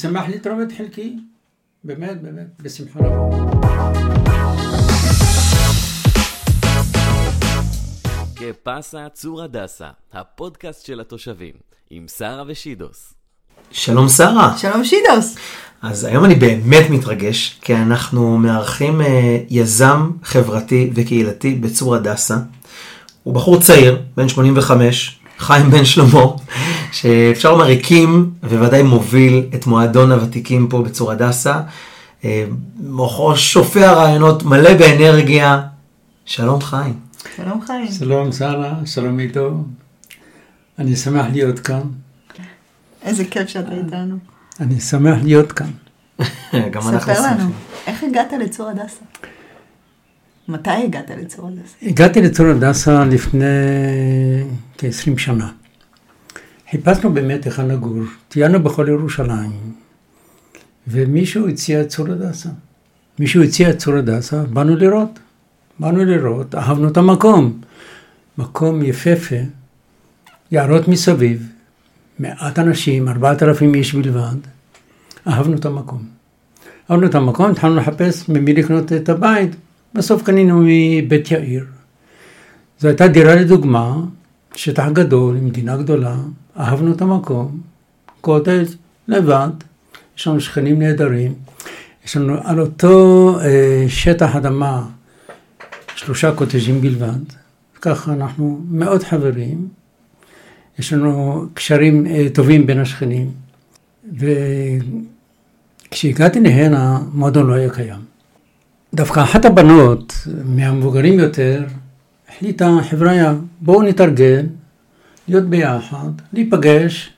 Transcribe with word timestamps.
שמח 0.00 0.24
לתרום 0.28 0.62
את 0.62 0.68
חלקי, 0.78 1.16
באמת, 1.84 2.22
באמת, 2.22 2.46
בשמחה 2.62 2.98
רבה. 3.02 3.36
כפסה 8.36 9.06
צור 9.12 9.42
הדסה, 9.42 9.88
הפודקאסט 10.12 10.86
של 10.86 11.00
התושבים, 11.00 11.54
עם 11.90 12.06
שרה 12.08 12.42
ושידוס. 12.46 13.14
שלום 13.70 14.08
שרה. 14.08 14.58
שלום 14.58 14.84
שידוס. 14.84 15.36
אז 15.82 16.04
היום 16.04 16.24
אני 16.24 16.34
באמת 16.34 16.90
מתרגש, 16.90 17.58
כי 17.60 17.74
אנחנו 17.74 18.38
מארחים 18.38 19.00
אה, 19.00 19.38
יזם 19.50 20.10
חברתי 20.22 20.90
וקהילתי 20.94 21.54
בצור 21.54 21.94
הדסה. 21.94 22.36
הוא 23.22 23.34
בחור 23.34 23.60
צעיר, 23.60 24.02
בן 24.16 24.28
85, 24.28 25.20
חיים 25.38 25.70
בן 25.70 25.84
שלמה, 25.84 26.24
שאפשר 27.00 27.52
לומר 27.52 27.66
הקים 27.66 28.30
וודאי 28.42 28.82
מוביל 28.82 29.46
את 29.54 29.66
מועדון 29.66 30.12
הוותיקים 30.12 30.68
פה 30.68 30.82
בצור 30.82 31.12
הדסה. 31.12 31.60
אה, 32.24 32.44
מוחו 32.76 33.36
שופע 33.36 33.92
רעיונות, 33.92 34.42
מלא 34.42 34.74
באנרגיה. 34.74 35.62
שלום 36.24 36.60
חיים. 36.60 36.94
שלום 37.36 37.60
חיים. 37.66 37.92
שלום 37.92 38.32
שרה, 38.32 38.74
שלום 38.84 39.18
עידו. 39.18 39.50
אני 40.78 40.96
שמח 40.96 41.26
להיות 41.32 41.58
כאן. 41.58 41.80
איזה 43.02 43.24
כיף 43.24 43.48
שאתה 43.48 43.72
איתנו. 43.72 44.16
אני 44.60 44.80
שמח 44.80 45.18
להיות 45.22 45.52
כאן. 45.52 45.70
גם 46.72 46.88
אנחנו 46.88 47.00
ספר 47.00 47.22
לנו, 47.22 47.40
שמחים. 47.40 47.50
איך 47.86 48.02
הגעת 48.02 48.32
לצור 48.40 48.68
הדסה? 48.68 49.04
מתי 50.48 50.70
הגעת 50.70 51.10
לצור 51.22 51.48
הדסה? 51.48 51.74
הגעתי 51.82 52.22
לצור 52.22 52.46
הדסה 52.46 53.04
לפני 53.04 53.44
כ-20 54.78 55.18
שנה. 55.18 55.48
חיפשנו 56.70 57.12
באמת 57.12 57.44
היכן 57.44 57.68
לגור, 57.68 58.02
טיילנו 58.28 58.62
בכל 58.62 58.86
ירושלים, 58.88 59.72
ומישהו 60.88 61.48
הציע 61.48 61.80
את 61.80 61.88
צור 61.88 62.06
הדסה. 62.10 62.48
מישהו 63.18 63.42
הציע 63.42 63.70
את 63.70 63.78
צור 63.78 63.94
הדסה, 63.94 64.42
באנו 64.42 64.76
לראות. 64.76 65.18
באנו 65.78 66.04
לראות, 66.04 66.54
אהבנו 66.54 66.88
את 66.88 66.96
המקום. 66.96 67.60
מקום 68.38 68.82
יפהפה, 68.82 69.36
יערות 70.50 70.88
מסביב, 70.88 71.52
מעט 72.18 72.58
אנשים, 72.58 73.08
ארבעת 73.08 73.42
אלפים 73.42 73.74
איש 73.74 73.94
בלבד. 73.94 74.36
אהבנו 75.26 75.56
את 75.56 75.66
המקום. 75.66 76.02
אהבנו 76.90 77.06
את 77.06 77.14
המקום, 77.14 77.50
התחלנו 77.50 77.76
לחפש 77.76 78.28
ממי 78.28 78.54
לקנות 78.54 78.92
את 78.92 79.08
הבית, 79.08 79.50
בסוף 79.94 80.22
קנינו 80.22 80.62
מבית 80.66 81.30
יאיר. 81.30 81.64
זו 82.78 82.88
הייתה 82.88 83.08
דירה 83.08 83.34
לדוגמה, 83.34 83.96
שטח 84.54 84.88
גדול, 84.92 85.34
מדינה 85.34 85.76
גדולה, 85.76 86.16
אהבנו 86.58 86.92
את 86.92 87.02
המקום, 87.02 87.60
קוטג' 88.20 88.64
לבד, 89.08 89.48
יש 90.18 90.26
לנו 90.26 90.40
שכנים 90.40 90.78
נהדרים, 90.78 91.34
יש 92.04 92.16
לנו 92.16 92.36
על 92.44 92.60
אותו 92.60 93.36
אה, 93.40 93.84
שטח 93.88 94.36
אדמה 94.36 94.86
שלושה 95.96 96.34
קוטג'ים 96.34 96.80
בלבד, 96.80 97.18
ככה 97.80 98.12
אנחנו 98.12 98.60
מאוד 98.70 99.02
חברים, 99.02 99.68
יש 100.78 100.92
לנו 100.92 101.46
קשרים 101.54 102.06
אה, 102.06 102.26
טובים 102.34 102.66
בין 102.66 102.78
השכנים, 102.78 103.30
וכשהגעתי 105.90 106.40
להנה, 106.40 106.96
המועדון 106.96 107.46
לא 107.46 107.54
היה 107.54 107.70
קיים. 107.70 108.00
דווקא 108.94 109.22
אחת 109.22 109.44
הבנות 109.44 110.14
מהמבוגרים 110.44 111.18
יותר 111.18 111.64
החליטה, 112.28 112.76
חבריה, 112.90 113.34
בואו 113.60 113.82
נתארגן, 113.82 114.46
להיות 115.28 115.44
ביחד, 115.44 116.10
להיפגש. 116.32 117.12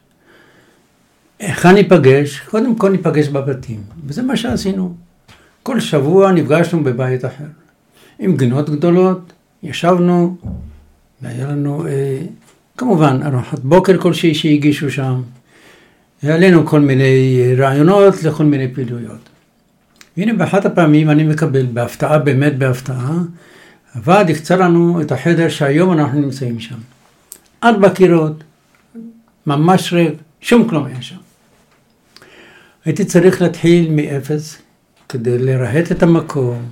היכן 1.39 1.75
ניפגש? 1.75 2.41
קודם 2.41 2.77
כל 2.77 2.91
ניפגש 2.91 3.29
בבתים, 3.29 3.81
וזה 4.07 4.23
מה 4.23 4.37
שעשינו. 4.37 4.95
כל 5.63 5.81
שבוע 5.81 6.33
נפגשנו 6.33 6.85
בבית 6.85 7.25
אחר. 7.25 7.45
עם 8.19 8.37
גינות 8.37 8.71
גדולות, 8.71 9.33
ישבנו, 9.63 10.37
והיה 11.23 11.47
לנו 11.47 11.87
אה, 11.87 12.19
כמובן 12.77 13.21
ארוחת 13.27 13.59
בוקר 13.59 13.99
כלשהי 13.99 14.35
שהגישו 14.35 14.91
שם. 14.91 15.23
העלינו 16.23 16.67
כל 16.67 16.81
מיני 16.81 17.41
אה, 17.41 17.55
רעיונות 17.57 18.23
לכל 18.23 18.45
מיני 18.45 18.75
פעילויות. 18.75 19.29
והנה 20.17 20.33
באחת 20.33 20.67
הפעמים 20.67 21.11
אני 21.11 21.25
מקבל 21.25 21.67
בהפתעה, 21.67 22.19
באמת 22.19 22.59
בהפתעה, 22.59 23.19
הוועד 23.95 24.31
הקצה 24.31 24.57
לנו 24.57 25.01
את 25.01 25.13
החדר 25.13 25.49
שהיום 25.49 25.93
אנחנו 25.93 26.21
נמצאים 26.21 26.61
שם. 26.61 26.77
ארבע 27.65 27.91
קירות, 27.91 28.45
ממש 29.47 29.93
ריק, 29.93 30.15
שום 30.41 30.69
כלום 30.69 30.85
היה 30.85 31.03
שם. 31.03 31.17
הייתי 32.85 33.05
צריך 33.05 33.43
להתחיל 33.43 33.91
מאפס 33.91 34.57
כדי 35.09 35.39
לרהט 35.39 35.93
את 35.93 36.03
המקום. 36.03 36.63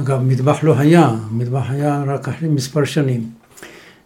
אגב, 0.00 0.20
מטבח 0.22 0.58
לא 0.62 0.78
היה, 0.78 1.10
מטבח 1.30 1.70
היה 1.70 2.04
רק 2.06 2.28
אחרי 2.28 2.48
מספר 2.48 2.84
שנים. 2.84 3.30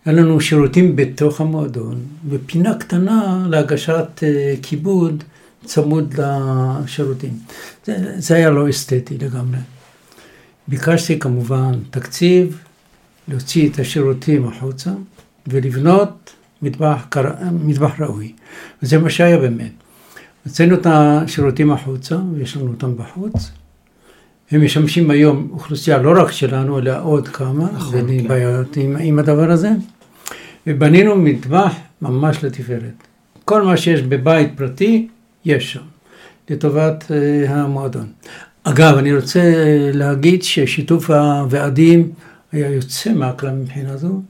היה 0.04 0.16
לנו 0.16 0.40
שירותים 0.40 0.96
בתוך 0.96 1.40
המועדון, 1.40 2.00
ופינה 2.28 2.78
קטנה 2.78 3.46
להגשת 3.48 4.06
אה, 4.22 4.54
כיבוד 4.62 5.24
צמוד 5.64 6.14
לשירותים. 6.18 7.38
זה, 7.84 8.14
זה 8.18 8.34
היה 8.34 8.50
לא 8.50 8.70
אסתטי 8.70 9.18
לגמרי. 9.18 9.58
ביקשתי 10.68 11.18
כמובן 11.18 11.72
תקציב, 11.90 12.58
להוציא 13.28 13.70
את 13.70 13.78
השירותים 13.78 14.48
החוצה 14.48 14.90
ולבנות 15.46 16.32
מטבח, 16.62 17.06
קר... 17.08 17.30
מטבח 17.52 18.00
ראוי. 18.00 18.32
וזה 18.82 18.98
מה 18.98 19.10
שהיה 19.10 19.38
באמת. 19.38 19.72
הוצאנו 20.44 20.74
את 20.74 20.86
השירותים 20.90 21.70
החוצה, 21.70 22.16
ויש 22.34 22.56
לנו 22.56 22.68
אותם 22.68 22.96
בחוץ. 22.96 23.50
הם 24.50 24.64
משמשים 24.64 25.10
היום 25.10 25.48
אוכלוסייה 25.52 25.98
לא 25.98 26.22
רק 26.22 26.32
שלנו, 26.32 26.78
אלא 26.78 27.02
עוד 27.02 27.28
כמה, 27.28 27.68
נכון, 27.74 27.94
ואין 27.94 28.06
לי 28.06 28.22
כן. 28.22 28.28
בעיות 28.28 28.76
עם, 28.76 28.96
עם 29.00 29.18
הדבר 29.18 29.50
הזה. 29.50 29.70
ובנינו 30.66 31.16
מטבח 31.16 31.74
ממש 32.02 32.44
לתפארת. 32.44 33.06
כל 33.44 33.62
מה 33.62 33.76
שיש 33.76 34.02
בבית 34.02 34.50
פרטי, 34.56 35.08
יש 35.44 35.72
שם, 35.72 35.80
לטובת 36.50 37.04
uh, 37.08 37.50
המועדון. 37.50 38.06
אגב, 38.64 38.96
אני 38.96 39.14
רוצה 39.16 39.42
להגיד 39.92 40.42
ששיתוף 40.42 41.10
הוועדים 41.10 42.12
היה 42.52 42.70
יוצא 42.70 43.12
מהכלל 43.12 43.50
מבחינה 43.50 43.96
זו. 43.96 44.22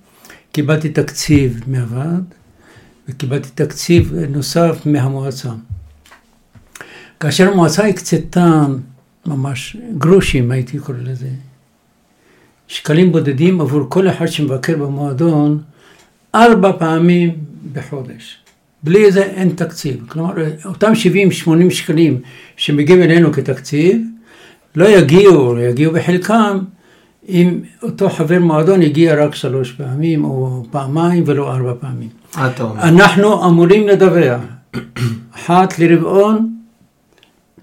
קיבלתי 0.52 0.88
תקציב 0.88 1.60
מהוועד, 1.66 2.24
וקיבלתי 3.08 3.48
תקציב 3.54 4.14
נוסף 4.28 4.86
מהמועצה. 4.86 5.50
כאשר 7.20 7.52
המועצה 7.52 7.86
הקצתה 7.86 8.66
ממש 9.26 9.76
גרושים, 9.98 10.50
הייתי 10.50 10.78
קורא 10.78 10.98
לזה, 10.98 11.28
שקלים 12.68 13.12
בודדים 13.12 13.60
עבור 13.60 13.86
כל 13.88 14.08
אחד 14.08 14.26
שמבקר 14.26 14.76
במועדון 14.76 15.62
ארבע 16.34 16.72
פעמים 16.78 17.36
בחודש. 17.72 18.38
בלי 18.82 19.12
זה 19.12 19.22
אין 19.22 19.48
תקציב. 19.48 20.04
כלומר, 20.08 20.32
אותם 20.64 20.92
70-80 21.46 21.70
שקלים 21.70 22.20
שמגיעים 22.56 23.02
אלינו 23.02 23.32
כתקציב, 23.32 24.02
לא 24.76 24.88
יגיעו, 24.88 25.46
או 25.46 25.58
יגיעו 25.58 25.92
בחלקם, 25.92 26.58
אם 27.28 27.60
אותו 27.82 28.10
חבר 28.10 28.38
מועדון 28.38 28.82
הגיע 28.82 29.24
רק 29.24 29.34
שלוש 29.34 29.72
פעמים 29.72 30.24
או 30.24 30.64
פעמיים 30.70 31.24
ולא 31.26 31.52
ארבע 31.52 31.72
פעמים. 31.80 32.08
אנחנו 32.78 33.46
אמורים 33.46 33.88
לדווח 33.88 34.40
אחת 35.34 35.78
לרבעון 35.78 36.54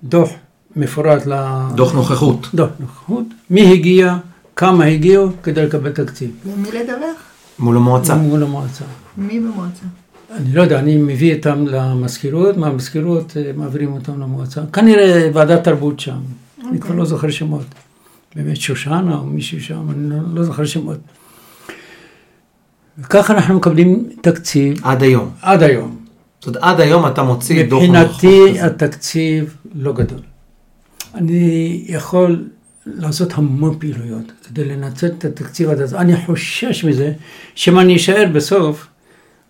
דוח 0.03 0.29
מפורט 0.75 1.27
ל... 1.27 1.33
דוח 1.75 1.93
נוכחות. 1.93 2.47
דוח 2.53 2.69
נוכחות, 2.79 3.25
מי 3.49 3.73
הגיע, 3.73 4.17
כמה 4.55 4.85
הגיעו 4.85 5.29
כדי 5.43 5.65
לקבל 5.65 5.91
תקציב. 5.91 6.31
למי 6.45 6.67
לדווח? 6.71 7.17
מול 7.59 7.75
המועצה. 7.75 8.15
מול 8.15 8.43
המועצה. 8.43 8.85
מי 9.17 9.39
במועצה? 9.39 9.85
אני 10.35 10.53
לא 10.53 10.61
יודע, 10.61 10.79
אני 10.79 10.97
מביא 10.97 11.35
אותם 11.35 11.67
למזכירות, 11.67 12.57
מהמזכירות 12.57 13.37
אה, 13.37 13.51
מעבירים 13.55 13.93
אותם 13.93 14.21
למועצה. 14.21 14.61
כנראה 14.73 15.29
ועדת 15.33 15.63
תרבות 15.63 15.99
שם, 15.99 16.19
אני 16.69 16.79
כבר 16.79 16.95
לא 16.95 17.05
זוכר 17.05 17.29
שמות. 17.29 17.65
באמת 18.35 18.57
שושנה 18.57 19.15
או 19.15 19.25
מישהו 19.25 19.61
שם, 19.61 19.89
אני 19.89 20.09
לא, 20.09 20.17
לא 20.33 20.43
זוכר 20.43 20.65
שמות. 20.65 20.99
וככה 22.97 23.33
אנחנו 23.33 23.55
מקבלים 23.55 24.09
תקציב 24.21 24.77
עד 24.83 25.03
היום. 25.03 25.31
עד 25.41 25.63
היום. 25.63 25.99
זאת 26.39 26.47
אומרת, 26.47 26.63
עד 26.63 26.79
היום 26.79 27.07
אתה 27.07 27.23
מוציא 27.23 27.63
דוח 27.63 27.83
מבחינתי. 27.83 28.61
התקציב 28.61 29.55
לא 29.75 29.93
גדול. 29.93 30.19
אני 31.15 31.83
יכול 31.87 32.45
לעשות 32.85 33.33
המון 33.33 33.79
פעילויות 33.79 34.31
כדי 34.47 34.65
לנצל 34.65 35.07
את 35.07 35.25
התקציב 35.25 35.69
עד 35.69 35.81
אז. 35.81 35.93
אני 35.95 36.25
חושש 36.25 36.83
מזה 36.83 37.13
שמא 37.55 37.81
אני 37.81 37.95
אשאר 37.95 38.25
בסוף, 38.33 38.87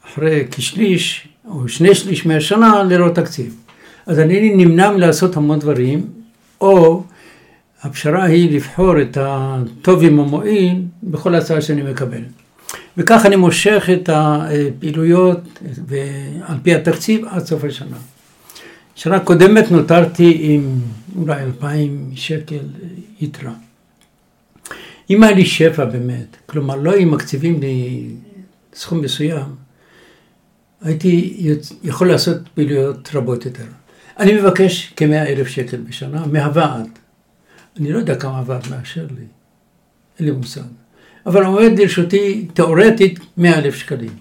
אחרי 0.08 0.48
כשליש 0.52 1.28
או 1.48 1.68
שני 1.68 1.96
שליש 1.96 2.26
מהשנה, 2.26 2.84
לראות 2.84 3.16
תקציב. 3.16 3.56
אז 4.06 4.20
אני 4.20 4.56
נמנע 4.56 4.92
מלעשות 4.92 5.38
המון 5.38 5.60
דברים, 5.60 6.08
או 6.62 7.04
הפשרה 7.82 8.24
היא 8.24 8.56
לבחור 8.56 9.02
את 9.02 9.18
הטוב 9.22 10.04
עם 10.04 10.20
המועיל 10.20 10.82
בכל 11.04 11.36
הצעה 11.36 11.62
שאני 11.62 11.82
מקבל. 11.82 12.22
וכך 12.98 13.26
אני 13.26 13.36
מושך 13.36 13.90
את 13.94 14.10
הפעילויות 14.14 15.40
ועל 15.88 16.58
פי 16.64 16.76
התקציב 16.76 17.26
עד 17.26 17.46
סוף 17.46 17.64
השנה. 17.64 17.98
שנה 18.96 19.20
קודמת 19.20 19.72
נותרתי 19.72 20.38
עם 20.40 20.80
אולי 21.18 21.44
אלפיים 21.44 22.12
שקל 22.16 22.66
יתרה. 23.22 23.54
אם 25.10 25.24
היה 25.24 25.36
לי 25.36 25.46
שפע 25.46 25.86
באמת, 25.86 26.38
כלומר 26.46 26.76
לא 26.76 26.92
היו 26.92 27.08
מקציבים 27.08 27.62
לי 27.62 28.08
סכום 28.74 29.02
מסוים, 29.02 29.56
הייתי 30.82 31.38
יכול 31.84 32.08
לעשות 32.08 32.38
פעילויות 32.54 33.10
רבות 33.14 33.46
יותר. 33.46 33.64
אני 34.20 34.34
מבקש 34.34 34.94
כמאה 34.96 35.28
אלף 35.28 35.48
שקל 35.48 35.78
בשנה 35.78 36.26
מהוועד. 36.26 36.99
אני 37.78 37.92
לא 37.92 37.98
יודע 37.98 38.16
כמה 38.16 38.40
הוועד 38.40 38.64
מאשר 38.72 39.08
לי, 39.18 39.26
אין 40.20 40.28
לי 40.28 40.32
מושג. 40.32 40.62
אבל 41.26 41.46
עומד 41.46 41.80
לרשותי 41.80 42.48
תאורטית 42.54 43.20
מאה 43.38 43.58
אלף 43.60 43.76
שקלים. 43.76 44.12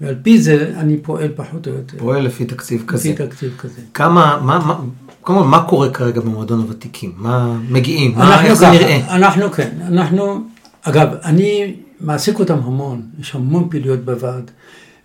ועל 0.00 0.14
פי 0.22 0.38
זה 0.38 0.72
אני 0.76 0.96
פועל 0.96 1.28
פחות 1.36 1.68
או 1.68 1.72
יותר. 1.72 1.98
פועל 1.98 2.22
לפי 2.22 2.44
תקציב 2.44 2.84
כזה. 2.86 3.10
לפי 3.10 3.26
תקציב 3.26 3.54
כזה. 3.58 3.80
כמה, 3.94 4.40
מה, 4.42 4.58
מה, 4.58 4.80
כל, 5.20 5.32
מה 5.32 5.64
קורה 5.68 5.90
כרגע 5.90 6.20
במועדון 6.20 6.60
הוותיקים? 6.60 7.12
מה 7.16 7.58
מגיעים? 7.68 8.14
מה, 8.14 8.44
איך 8.44 8.52
זה 8.52 8.70
נראה? 8.70 9.16
אנחנו 9.16 9.52
כן, 9.52 9.70
אנחנו, 9.86 10.40
אגב, 10.82 11.08
אני 11.24 11.74
מעסיק 12.00 12.38
אותם 12.38 12.58
המון, 12.58 13.02
יש 13.20 13.34
המון 13.34 13.68
פעילויות 13.70 14.04
בוועד, 14.04 14.50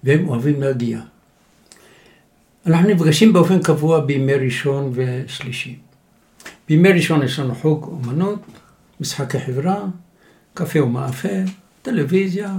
והם 0.04 0.28
אוהבים 0.28 0.62
להגיע. 0.62 1.00
אנחנו 2.66 2.90
נפגשים 2.90 3.34
באופן 3.34 3.60
קבוע 3.62 4.00
בימי 4.00 4.34
ראשון 4.34 4.92
ושלישי. 4.94 5.76
בימי 6.72 6.90
ראשון 6.92 7.24
יש 7.24 7.40
לנו 7.40 7.56
חוג 7.56 7.84
אומנות, 8.06 8.40
משחקי 9.02 9.40
חברה, 9.40 9.86
קפה 10.54 10.84
ומאפה, 10.84 11.28
טלוויזיה, 11.82 12.54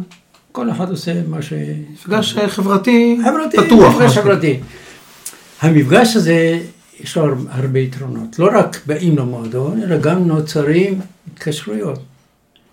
כל 0.53 0.71
אחד 0.71 0.91
עושה 0.91 1.23
מה 1.29 1.43
ש... 1.43 1.53
מפגש 1.93 2.37
אה, 2.39 2.49
חברתי, 2.49 3.19
חברתי, 3.25 3.57
פתוח. 3.67 3.95
מפגש 3.95 4.19
חברתי. 4.19 4.61
המפגש 5.61 6.17
הזה, 6.17 6.61
יש 7.01 7.17
לו 7.17 7.23
הר- 7.25 7.35
הרבה 7.51 7.79
יתרונות. 7.79 8.39
לא 8.39 8.49
רק 8.55 8.81
באים 8.87 9.19
למועדון, 9.19 9.83
אלא 9.83 9.99
גם 9.99 10.27
נוצרים 10.29 11.01
התקשרויות. 11.33 11.99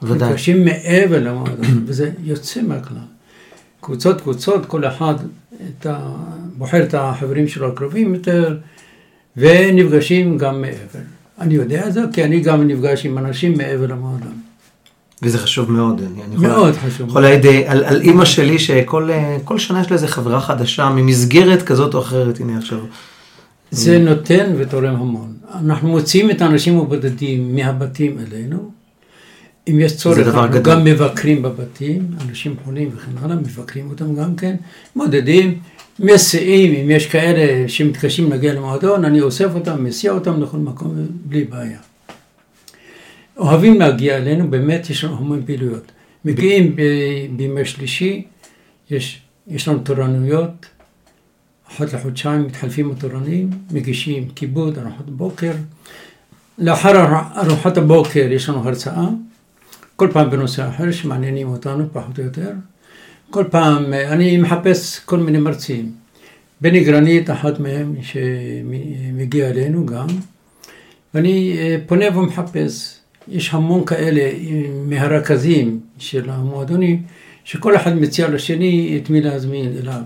ודאי. 0.01 0.29
נפגשים 0.29 0.65
מעבר 0.65 1.19
למועדון, 1.23 1.65
וזה 1.87 2.11
יוצא 2.23 2.61
מהכלל. 2.61 2.97
קבוצות 3.81 4.21
קבוצות, 4.21 4.65
כל 4.65 4.85
אחד 4.87 5.15
את 5.79 5.85
ה... 5.85 5.99
בוחר 6.57 6.83
את 6.83 6.93
החברים 6.93 7.47
שלו 7.47 7.67
הקרובים 7.67 8.15
יותר, 8.15 8.57
ונפגשים 9.37 10.37
גם 10.37 10.61
מעבר. 10.61 10.99
אני 11.41 11.53
יודע 11.53 11.87
את 11.87 11.93
זה, 11.93 12.01
כי 12.13 12.23
אני 12.23 12.39
גם 12.39 12.67
נפגש 12.67 13.05
עם 13.05 13.17
אנשים 13.17 13.57
מעבר 13.57 13.87
למועדון. 13.87 14.33
וזה 15.21 15.37
חשוב 15.37 15.71
מאוד. 15.71 15.99
אני, 16.01 16.23
אני 16.23 16.35
יכול- 16.35 16.47
מאוד 16.47 16.75
חשוב. 16.75 17.09
יכול 17.09 17.21
להעיד 17.21 17.45
אה, 17.45 17.71
על, 17.71 17.83
על 17.83 18.01
אימא 18.01 18.25
שלי 18.25 18.59
שכל 18.59 19.09
אה, 19.11 19.37
כל 19.43 19.59
שנה 19.59 19.81
יש 19.81 19.87
לה 19.87 19.93
איזה 19.93 20.07
חברה 20.07 20.41
חדשה 20.41 20.89
ממסגרת 20.89 21.61
כזאת 21.61 21.93
או 21.93 21.99
אחרת, 21.99 22.39
הנה 22.39 22.57
עכשיו. 22.57 22.79
זה 23.71 23.99
נותן 23.99 24.53
ותורם 24.57 24.95
המון. 24.95 25.33
אנחנו 25.65 25.87
מוציאים 25.89 26.31
את 26.31 26.41
האנשים 26.41 26.79
הבודדים 26.79 27.55
מהבתים 27.55 28.17
אלינו. 28.19 28.71
אם 29.67 29.79
יש 29.79 29.95
צורך, 29.97 30.17
אנחנו 30.17 30.41
גדול. 30.59 30.61
גם 30.73 30.83
מבקרים 30.83 31.41
בבתים, 31.41 32.05
אנשים 32.27 32.55
חולים 32.65 32.89
וכן 32.95 33.11
הלאה, 33.23 33.35
מבקרים 33.35 33.89
אותם 33.89 34.15
גם 34.15 34.35
כן, 34.35 34.55
מודדים, 34.95 35.59
מסיעים, 35.99 36.73
אם 36.83 36.91
יש 36.91 37.05
כאלה 37.07 37.69
שמתקשים 37.69 38.29
להגיע 38.29 38.53
למועדון, 38.53 39.05
אני 39.05 39.21
אוסף 39.21 39.55
אותם, 39.55 39.83
מסיע 39.83 40.11
אותם 40.11 40.41
לכל 40.43 40.57
מקום 40.57 40.95
בלי 41.25 41.43
בעיה. 41.43 41.79
אוהבים 43.37 43.79
להגיע 43.79 44.17
אלינו, 44.17 44.49
באמת 44.49 44.89
יש 44.89 45.03
לנו 45.03 45.17
המון 45.17 45.41
פעילויות. 45.45 45.91
מגיעים 46.25 46.75
בימי 47.35 47.65
שלישי, 47.65 48.25
יש, 48.91 49.21
יש 49.47 49.67
לנו 49.67 49.79
תורנויות, 49.79 50.65
אחת 51.71 51.93
לחודשיים 51.93 52.41
מתחלפים 52.43 52.91
התורנים, 52.91 53.49
מגישים 53.71 54.29
כיבוד, 54.35 54.77
ארוחת 54.77 55.05
בוקר. 55.05 55.51
לאחר 56.57 56.91
אר- 57.01 57.45
ארוחת 57.47 57.77
הבוקר 57.77 58.27
יש 58.31 58.49
לנו 58.49 58.59
הרצאה, 58.59 59.07
כל 59.95 60.09
פעם 60.13 60.29
בנושא 60.29 60.69
אחר 60.69 60.91
שמעניינים 60.91 61.47
אותנו 61.47 61.85
פחות 61.93 62.19
או 62.19 62.23
יותר. 62.23 62.51
כל 63.29 63.45
פעם 63.51 63.93
אה, 63.93 64.13
אני 64.13 64.37
מחפש 64.37 64.99
כל 64.99 65.17
מיני 65.17 65.37
מרצים. 65.37 65.91
בני 66.61 66.83
גרנית, 66.83 67.29
אחת 67.29 67.59
מהם 67.59 67.95
שמגיע 68.01 69.49
אלינו 69.49 69.85
גם, 69.85 70.07
ואני 71.13 71.55
אה, 71.57 71.77
פונה 71.87 72.17
ומחפש. 72.17 72.95
יש 73.27 73.53
המון 73.53 73.85
כאלה 73.85 74.21
אה, 74.21 74.61
מהרכזים 74.85 75.79
של 75.97 76.29
המועדונים, 76.29 77.03
שכל 77.43 77.75
אחד 77.75 77.95
מציע 77.95 78.29
לשני 78.29 78.99
את 79.03 79.09
מי 79.09 79.21
להזמין 79.21 79.77
אליו. 79.77 80.01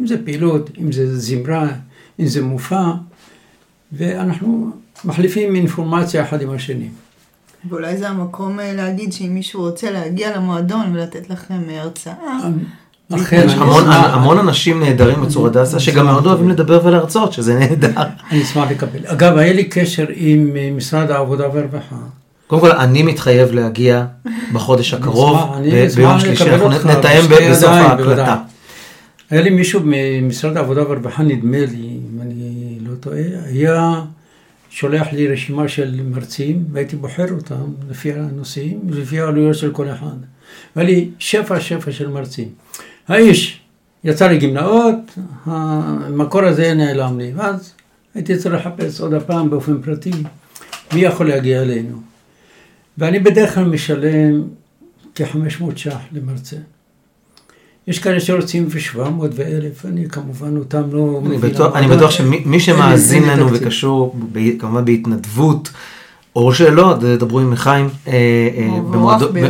אם 0.00 0.06
זה 0.06 0.24
פעילות, 0.24 0.70
אם 0.78 0.92
זה 0.92 1.18
זמרה, 1.18 1.68
אם 2.20 2.26
זה 2.26 2.42
מופע, 2.42 2.90
ואנחנו 3.92 4.70
מחליפים 5.04 5.54
אינפורמציה 5.54 6.22
אחד 6.22 6.42
עם 6.42 6.50
השני. 6.50 6.88
ואולי 7.68 7.96
זה 7.96 8.08
המקום 8.08 8.60
אה, 8.60 8.72
להגיד 8.72 9.12
שאם 9.12 9.34
מישהו 9.34 9.60
רוצה 9.60 9.90
להגיע 9.90 10.36
למועדון 10.36 10.96
ולתת 10.96 11.30
לכם 11.30 11.62
אה, 11.68 11.82
הרצאה, 11.82 12.14
אכן, 13.14 13.42
יש 13.46 13.52
המון, 13.54 14.38
אנשים 14.38 14.80
נהדרים 14.80 15.20
בצור 15.20 15.46
הדסה 15.46 15.80
שגם 15.80 16.06
מאוד 16.06 16.26
אוהבים. 16.26 16.48
לדבר 16.48 16.80
ולהרצות, 16.84 17.32
שזה 17.32 17.58
נהדר. 17.58 17.90
אני 18.30 18.42
אשמח 18.42 18.70
לקבל. 18.70 19.06
אגב, 19.06 19.36
היה 19.36 19.52
לי 19.52 19.64
קשר 19.64 20.06
עם 20.14 20.50
אה, 20.56 20.70
משרד 20.76 21.10
העבודה 21.10 21.44
והרווחה. 21.54 21.96
קודם 22.46 22.60
כל, 22.60 22.72
אני 22.72 23.02
מתחייב 23.02 23.52
להגיע 23.52 24.04
בחודש 24.52 24.94
הקרוב, 24.94 25.38
ביום 25.96 26.20
שלישי, 26.20 26.50
אנחנו 26.50 26.68
נתאם 26.68 27.22
בסוף 27.50 27.70
ההקלטה. 27.70 28.36
היה 29.30 29.40
לי 29.40 29.50
מישהו 29.50 29.80
ממשרד 29.84 30.56
העבודה 30.56 30.88
והרווחה, 30.88 31.22
נדמה 31.22 31.58
לי, 31.58 31.98
אם 32.14 32.20
אני 32.22 32.78
לא 32.80 32.94
טועה, 33.00 33.22
היה 33.46 34.00
שולח 34.74 35.12
לי 35.12 35.28
רשימה 35.28 35.68
של 35.68 36.00
מרצים, 36.04 36.64
והייתי 36.72 36.96
בוחר 36.96 37.32
אותם 37.32 37.64
לפי 37.90 38.12
הנושאים, 38.12 38.80
לפי 38.88 39.20
העלויות 39.20 39.56
של 39.56 39.72
כל 39.72 39.90
אחד. 39.90 40.16
והיה 40.76 40.88
לי 40.88 41.10
שפע 41.18 41.60
שפע 41.60 41.92
של 41.92 42.08
מרצים. 42.08 42.48
האיש 43.08 43.60
יצא 44.04 44.30
לגמלאות, 44.30 45.18
המקור 45.44 46.42
הזה 46.42 46.74
נעלם 46.74 47.18
לי, 47.18 47.32
ואז 47.36 47.74
הייתי 48.14 48.36
צריך 48.36 48.54
לחפש 48.54 49.00
עוד 49.00 49.14
הפעם 49.14 49.50
באופן 49.50 49.82
פרטי, 49.82 50.10
מי 50.94 51.00
יכול 51.00 51.28
להגיע 51.28 51.62
אלינו. 51.62 52.02
ואני 52.98 53.18
בדרך 53.18 53.54
כלל 53.54 53.64
משלם 53.64 54.42
כ-500 55.14 55.76
ש"ח 55.76 55.98
למרצה. 56.12 56.56
יש 57.88 57.98
כאלה 57.98 58.20
שרוצים 58.20 58.66
ו-700 58.70 58.98
ו-1,000, 59.34 59.88
אני 59.88 60.08
כמובן 60.08 60.56
אותם 60.56 60.82
לא 60.92 61.20
אני 61.26 61.36
מבין. 61.36 61.50
בטוח- 61.50 61.76
אני 61.76 61.88
בטוח 61.88 62.10
שמי 62.10 62.60
שמאזין 62.60 63.22
לנו. 63.24 63.46
וקשור 63.52 64.16
ב- 64.32 64.58
כמובן 64.58 64.84
בהתנדבות, 64.84 65.70
או 66.36 66.54
שלא, 66.54 66.94
דברו 67.18 67.40
עם 67.40 67.56
חיים, 67.56 67.88
אה, 68.08 68.12
אה, 68.56 68.78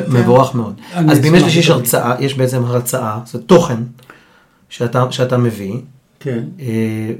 מבורך 0.09 0.55
מאוד. 0.55 0.75
אז 0.95 1.19
בימי 1.19 1.41
שלישי 1.41 1.59
יש. 1.59 1.71
הרצאה, 1.71 2.15
יש 2.21 2.35
בעצם 2.35 2.65
הרצאה, 2.65 3.19
זה 3.27 3.39
תוכן 3.39 3.77
שאתה 4.69 5.05
שאתה 5.11 5.39
מביא, 5.39 5.75
כן. 6.21 6.43
אה, 6.61 6.67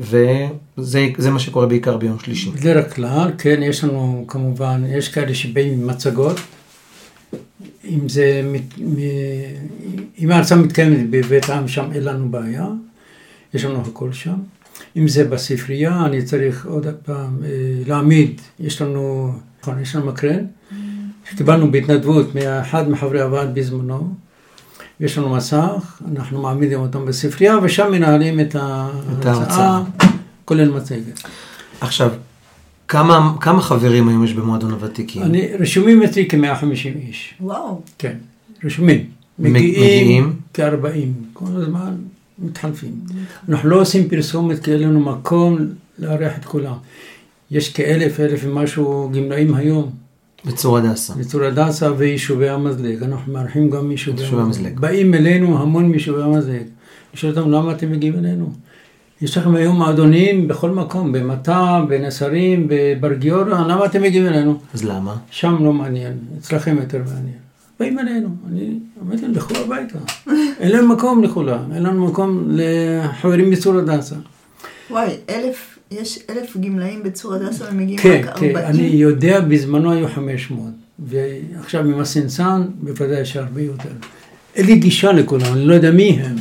וזה 0.01 1.09
זה 1.19 1.31
מה 1.31 1.39
שקורה 1.39 1.67
בעיקר 1.67 1.97
ביום 1.97 2.17
שלישי. 2.25 2.51
בדרך 2.51 2.95
כלל, 2.97 3.31
כן, 3.39 3.61
יש 3.63 3.85
לנו 3.85 4.25
כמובן, 4.29 4.83
יש 4.89 5.09
כאלה 5.09 5.35
שבאים 5.35 5.73
עם 5.73 5.87
מצגות. 5.87 6.41
אם 7.85 8.09
זה, 8.09 8.53
אם 10.19 10.31
ההרצאה 10.31 10.59
מתקיימת 10.59 11.11
בבית 11.11 11.49
העם, 11.49 11.69
שם 11.69 11.93
אין 11.93 12.05
לנו 12.05 12.29
בעיה. 12.29 12.67
יש 13.55 13.65
לנו 13.65 13.83
הכל 13.87 14.13
שם. 14.13 14.35
אם 14.97 15.09
זה 15.09 15.25
בספרייה, 15.25 16.07
אני 16.07 16.23
צריך 16.23 16.67
עוד 16.67 16.87
פעם 17.05 17.39
אה, 17.45 17.49
להעמיד, 17.87 18.41
יש 18.61 18.83
לנו, 18.83 19.33
נכון, 19.63 19.81
יש 19.81 19.97
לנו 19.97 20.07
מקרן, 20.07 20.45
שקיבלנו 21.31 21.71
בהתנדבות 21.73 22.35
מאחד 22.35 22.89
מחברי 22.89 23.21
הוועד 23.21 23.55
בזמנו. 23.55 24.15
יש 25.01 25.19
לנו 25.19 25.31
מסך, 25.31 26.03
אנחנו 26.11 26.43
מעמידים 26.43 26.81
אותם 26.81 27.05
בספרייה, 27.05 27.59
ושם 27.63 27.93
מנהלים 27.93 28.41
את. 28.41 28.55
ההרצאה, 28.55 29.83
כולל 30.45 30.71
מצגת. 30.71 31.23
עכשיו, 31.81 32.11
כמה 32.89 33.35
כמה 33.41 33.61
חברים 33.61 34.09
היום 34.09 34.25
יש 34.25 34.33
במועדון 34.33 34.71
הוותיקים? 34.71 35.23
אני, 35.23 35.49
רשומים 35.59 36.03
אצלי 36.03 36.29
כ-150 36.29 36.99
איש, 37.09 37.35
וואו, 37.41 37.81
כן, 37.99 38.17
רשומים. 38.65 39.05
מגיעים? 39.39 39.73
מגיעים 39.73 40.33
כ-40, 40.55 41.33
כל 41.33 41.45
הזמן 41.55 41.95
מתחלפים. 42.39 42.93
אנחנו 43.49 43.69
לא 43.69 43.81
עושים 43.81 44.09
פרסומת 44.09 44.65
כי 44.65 44.73
אין 44.73 44.81
לנו 44.81 45.01
מקום 45.01 45.59
לארח 45.99 46.39
את 46.39 46.45
כולם. 46.45 46.75
יש 47.51 47.73
כאלף, 47.73 48.21
אלף 48.21 48.41
ומשהו 48.45 49.11
גמלאים 49.15 49.55
היום, 49.55 49.91
בצור 50.45 50.79
הדסה. 50.79 51.15
בצור 51.15 51.43
הדסה 51.43 51.93
ויישובי 51.97 52.49
המזלג. 52.49 53.03
אנחנו 53.03 53.33
מארחים 53.33 53.71
גם 53.71 53.89
מיישובי 53.89 54.23
יישובי 54.23 54.43
המזלג. 54.43 54.65
המזלג. 54.67 54.81
באים 54.81 55.15
אלינו 55.15 55.59
המון 55.59 55.89
מיישובי 55.89 56.23
המזלג. 56.23 56.57
אני 56.57 57.21
שואל 57.21 57.39
אותם, 57.39 57.51
למה 57.51 57.73
אתם 57.73 57.93
מגיעים 57.93 58.19
אלינו? 58.19 58.53
יש 59.23 59.39
לכם 59.39 59.55
היום 59.55 59.77
מועדונים 59.77 60.49
בכל 60.49 60.71
מקום, 60.71 61.13
במטע, 61.13 61.81
בנסרים, 61.89 62.67
בבר 62.69 63.13
גיורא, 63.13 63.45
למה 63.45 63.85
אתם 63.87 64.03
מגיעים 64.03 64.27
אלינו? 64.27 64.59
אז 64.75 64.85
למה? 64.85 65.17
שם 65.31 65.65
לא 65.65 65.73
מעניין, 65.73 66.13
אצלכם 66.39 66.77
יותר 66.81 66.99
מעניין. 66.99 67.39
באים 67.81 67.99
אלינו, 67.99 68.29
אני 68.49 68.79
אומר 69.01 69.17
להם, 69.23 69.33
לכו 69.33 69.55
הביתה. 69.57 69.99
אין 70.61 70.73
להם 70.73 70.93
מקום 70.93 71.25
לכולם, 71.25 71.73
אין 71.75 71.83
לנו 71.83 72.07
מקום 72.07 72.49
לחברים 72.49 73.51
בצור 73.51 73.79
הדסה. 73.79 74.17
וואי, 74.91 75.09
אלף 75.31 75.79
יש 75.91 76.19
אלף 76.31 76.57
גמלאים 76.57 77.03
בצור 77.03 77.35
הדסה 77.35 77.65
ומגיעים 77.73 77.99
כן, 77.99 78.21
רק 78.29 78.39
כן, 78.39 78.47
40? 78.47 78.57
אני 78.57 78.87
יודע, 78.87 79.41
בזמנו 79.41 79.93
היו 79.93 80.09
500, 80.09 80.65
ועכשיו 80.99 81.85
עם 81.85 82.01
הסנסן, 82.01 82.63
בוודאי 82.81 83.21
יש 83.21 83.37
הרבה 83.37 83.63
יותר. 83.63 83.91
אין 84.55 84.67
לי 84.67 84.77
גישה 84.77 85.13
לכולם, 85.13 85.53
אני 85.53 85.67
לא 85.67 85.75
יודע 85.75 85.91
מי 85.91 86.11
הם. 86.23 86.37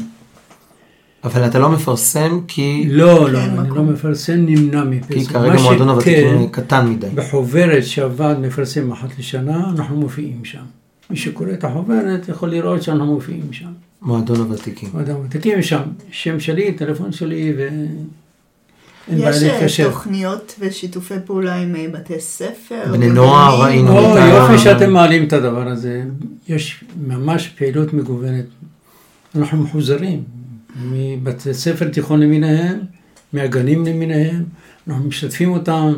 אבל 1.23 1.45
אתה 1.47 1.59
לא 1.59 1.69
מפרסם 1.69 2.39
כי, 2.47 2.85
לא, 2.89 3.31
לא, 3.31 3.39
כן, 3.39 3.45
אני 3.49 3.59
מקום. 3.59 3.77
לא 3.77 3.83
מפרסם, 3.83 4.33
נמנע 4.45 4.83
מפרסום. 4.83 5.19
כי 5.23 5.25
כרגע 5.25 5.61
מועדון 5.61 5.89
הוותיקים 5.89 6.27
שכן, 6.37 6.47
קטן 6.51 6.89
מדי. 6.89 7.07
בחוברת 7.15 7.85
שהוועד 7.85 8.39
מפרסם 8.39 8.91
אחת 8.91 9.19
לשנה, 9.19 9.69
אנחנו 9.69 9.95
מופיעים 9.95 10.45
שם. 10.45 10.63
מי 11.09 11.17
שקורא 11.17 11.49
את 11.53 11.63
החוברת 11.63 12.29
יכול 12.29 12.49
לראות 12.49 12.83
שאנחנו 12.83 13.05
מופיעים 13.13 13.47
שם. 13.53 13.65
מועדון 14.01 14.39
הוותיקים. 14.39 14.89
מועדון 14.93 15.15
הוותיקים 15.15 15.61
שם, 15.61 15.81
שם 16.11 16.39
שלי, 16.39 16.71
טלפון 16.73 17.11
שלי, 17.11 17.53
בעיה 17.53 19.29
יש 19.65 19.79
אה. 19.79 19.85
תוכניות 19.89 20.55
ושיתופי 20.59 21.13
פעולה 21.25 21.55
עם 21.55 21.75
אה, 21.75 21.85
בתי 21.91 22.19
ספר? 22.19 22.81
בני 22.91 23.09
נוער? 23.09 23.61
ראינו 23.63 23.97
או, 23.99 24.17
את 24.17 24.21
ה- 24.21 24.25
יופי 24.27 24.57
שאתם 24.57 24.93
מעלים 24.93 25.23
את 25.27 25.33
הדבר 25.33 25.67
הזה. 25.67 26.03
יש 26.47 26.83
ממש 27.07 27.47
פעילות 27.57 27.93
מגוונת. 27.93 28.45
אנחנו 29.35 29.63
מחוזרים 29.63 30.23
מבתי 30.75 31.53
ספר 31.53 31.89
תיכון 31.89 32.19
למיניהם, 32.19 32.79
מהגנים 33.33 33.85
למיניהם, 33.85 34.43
אנחנו 34.87 35.03
משתפים 35.03 35.51
אותם 35.51 35.93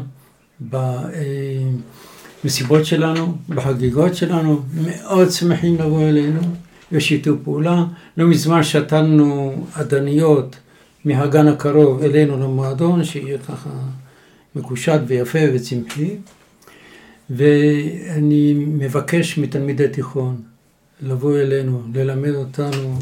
במסיבות 2.44 2.86
שלנו, 2.86 3.38
בחגיגות 3.50 4.16
שלנו, 4.16 4.62
מאוד 4.74 5.32
שמחים 5.32 5.76
לבוא 5.76 6.02
אלינו, 6.02 6.42
יש 6.92 7.08
שיתוף 7.08 7.40
פעולה. 7.44 7.86
לא 8.18 8.28
מזמן 8.28 8.64
שתלנו 8.64 9.56
עדניות 9.74 10.56
מהגן 11.06 11.48
הקרוב 11.48 12.04
אלינו 12.04 12.40
למועדון, 12.40 13.04
שיהיה 13.04 13.38
ככה 13.38 13.70
מקושט 14.56 15.00
ויפה 15.08 15.40
וצמחי. 15.54 16.16
ואני 17.30 18.54
מבקש 18.54 19.38
מתלמידי 19.38 19.88
תיכון 19.88 20.42
לבוא 21.02 21.38
אלינו, 21.38 21.82
ללמד 21.94 22.36
אותנו 22.36 23.00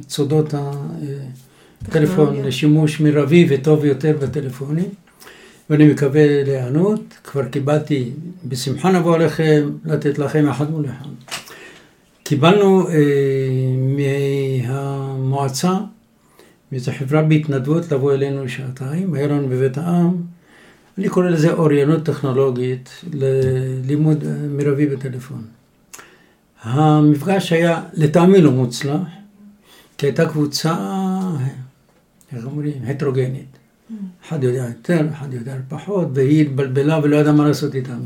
את 0.00 0.10
סודות 0.10 0.54
הטלפון 0.54 2.26
טכנולוגיה. 2.26 2.44
לשימוש 2.44 3.00
מרבי 3.00 3.46
וטוב 3.50 3.84
יותר 3.84 4.16
בטלפונים. 4.22 4.88
ואני 5.70 5.88
מקווה 5.88 6.44
להיענות, 6.44 7.00
כבר 7.24 7.44
קיבלתי, 7.44 8.10
בשמחה 8.44 8.92
נבוא 8.92 9.14
עליכם 9.14 9.70
לתת 9.84 10.18
לכם 10.18 10.48
אחד 10.48 10.70
מול 10.70 10.84
אחד. 10.84 11.36
קיבלנו 12.22 12.88
אה, 12.88 12.94
מהמועצה, 14.66 15.74
מאיזו 16.72 16.92
חברה 16.98 17.22
בהתנדבות 17.22 17.92
לבוא 17.92 18.14
אלינו 18.14 18.44
לשעתיים, 18.44 19.14
היה 19.14 19.26
לנו 19.26 19.48
בבית 19.48 19.78
העם, 19.78 20.16
אני 20.98 21.08
קורא 21.08 21.28
לזה 21.28 21.52
אוריינות 21.52 22.02
טכנולוגית 22.02 23.04
ללימוד 23.12 24.24
אה, 24.24 24.30
מרבי 24.48 24.86
בטלפון. 24.86 25.42
המפגש 26.62 27.52
היה 27.52 27.82
לטעמי 27.94 28.40
לא 28.40 28.50
מוצלח, 28.50 29.00
כי 29.98 30.06
הייתה 30.06 30.28
קבוצה, 30.28 30.74
איך 32.32 32.44
אומרים, 32.44 32.72
הטרוגנית. 32.86 33.58
אחד 34.28 34.44
יודע 34.44 34.64
יותר, 34.68 35.06
אחד 35.12 35.34
יודע 35.34 35.56
פחות, 35.68 36.08
והיא 36.14 36.42
התבלבלה 36.42 36.98
ולא 37.02 37.16
ידעה 37.16 37.32
מה 37.32 37.48
לעשות 37.48 37.74
איתנו. 37.74 38.04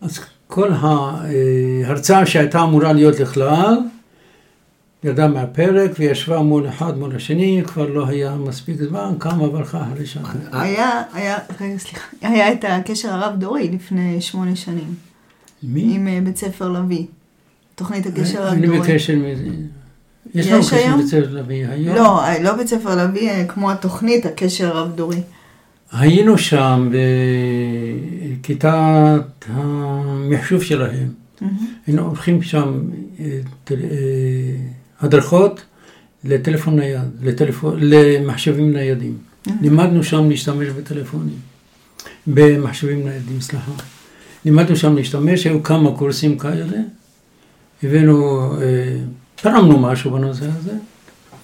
אז 0.00 0.18
כל 0.46 0.72
ההרצאה 0.72 2.26
שהייתה 2.26 2.62
אמורה 2.62 2.92
להיות 2.92 3.20
לכלל, 3.20 3.78
ירדה 5.04 5.28
מהפרק 5.28 5.90
וישבה 5.98 6.42
מול 6.42 6.68
אחד 6.68 6.98
מול 6.98 7.16
השני, 7.16 7.62
כבר 7.66 7.88
לא 7.88 8.06
היה 8.06 8.34
מספיק 8.34 8.76
זמן, 8.76 9.14
קמה 9.18 9.48
והלכה 9.48 9.82
אחרי 9.82 10.06
שעה. 10.06 10.32
היה, 10.52 11.02
היה, 11.12 11.38
רגע, 11.60 11.78
סליחה, 11.78 12.06
היה 12.22 12.52
את 12.52 12.64
הקשר 12.68 13.08
הרב-דורי 13.08 13.68
לפני 13.68 14.20
שמונה 14.20 14.56
שנים, 14.56 14.94
מי? 15.62 15.94
עם 15.94 16.08
אה, 16.08 16.18
בית 16.24 16.36
ספר 16.36 16.68
לביא. 16.68 17.06
תוכנית 17.74 18.06
הקשר 18.06 18.48
אני 18.48 18.66
הרב-דורי. 18.66 18.92
בקשר 18.92 19.12
עם... 19.12 19.24
יש 20.34 20.46
לנו 20.46 20.60
קשר 20.60 20.76
היום? 20.76 21.02
בצל 21.02 21.20
לביא 21.20 21.66
היום. 21.68 21.96
לא, 21.96 22.24
אה, 22.24 22.42
לא 22.42 22.52
בית 22.52 22.66
ספר 22.66 23.04
לביא, 23.04 23.30
אה, 23.30 23.44
כמו 23.48 23.70
התוכנית, 23.70 24.26
הקשר 24.26 24.76
הרב-דורי. 24.76 25.20
היינו 25.92 26.38
שם 26.38 26.90
בכיתת 28.40 29.44
המחשוב 29.46 30.62
שלהם. 30.62 31.08
היינו 31.86 32.02
עורכים 32.02 32.42
שם 32.42 32.80
אה, 33.20 33.26
הדרכות 35.00 35.64
לטלפון 36.24 36.76
נייד, 36.76 37.00
לטלפון, 37.22 37.76
למחשבים 37.80 38.72
ניידים. 38.72 39.16
לימדנו 39.60 40.02
שם 40.04 40.30
להשתמש 40.30 40.68
בטלפונים, 40.68 41.36
במחשבים 42.26 43.08
ניידים, 43.08 43.40
סליחה. 43.40 43.72
לימדנו 44.44 44.76
שם 44.76 44.96
להשתמש, 44.96 45.46
היו 45.46 45.62
כמה 45.62 45.96
קורסים 45.96 46.38
כאלה. 46.38 46.76
הבאנו, 47.82 48.52
תרמנו 49.44 49.78
משהו 49.78 50.10
בנושא 50.10 50.44
הזה. 50.58 50.70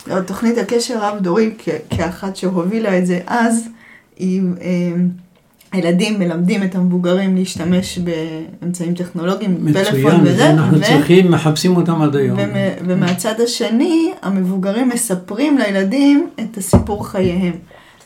לא, 0.07 0.21
תוכנית 0.21 0.59
הקשר 0.59 1.05
הרב-דורי, 1.05 1.55
כ- 1.59 1.69
כאחת 1.97 2.37
שהובילה 2.37 2.99
את 2.99 3.07
זה 3.07 3.21
אז, 3.27 3.69
היא, 4.19 4.43
אה, 4.61 4.69
הילדים 5.73 6.19
מלמדים 6.19 6.63
את 6.63 6.75
המבוגרים 6.75 7.37
להשתמש 7.37 7.99
באמצעים 7.99 8.95
טכנולוגיים, 8.95 9.57
מצוין, 9.61 10.21
וזה, 10.25 10.51
אנחנו 10.51 10.79
ו- 10.79 10.83
צריכים, 10.83 11.31
מחפשים 11.31 11.77
אותם 11.77 12.03
עד 12.03 12.17
היום. 12.17 12.39
ומ- 12.39 12.55
ומהצד 12.87 13.35
השני, 13.45 14.13
המבוגרים 14.23 14.89
מספרים 14.89 15.59
לילדים 15.59 16.29
את 16.41 16.57
הסיפור 16.59 17.09
חייהם. 17.09 17.53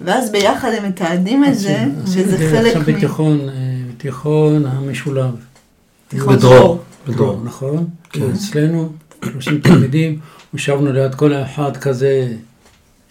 ואז 0.00 0.32
ביחד 0.32 0.70
הם 0.78 0.88
מתעדים 0.88 1.44
את 1.44 1.58
זה, 1.58 1.84
וזה 2.04 2.36
חלק 2.50 2.66
עכשיו 2.76 2.82
מ... 2.82 2.84
בתיכון, 2.96 3.40
אה, 3.48 3.54
בתיכון 3.94 4.64
המשולב. 4.66 5.30
תיכון 6.08 6.36
בדרור. 6.36 6.54
דרור. 6.58 6.78
בדרור. 7.08 7.40
נכון? 7.44 7.86
אצלנו, 8.34 8.88
30 9.24 9.60
תלמידים, 9.60 10.18
ישבנו 10.54 10.92
ליד 10.92 11.14
כל 11.14 11.32
אחד 11.34 11.76
כזה, 11.76 12.32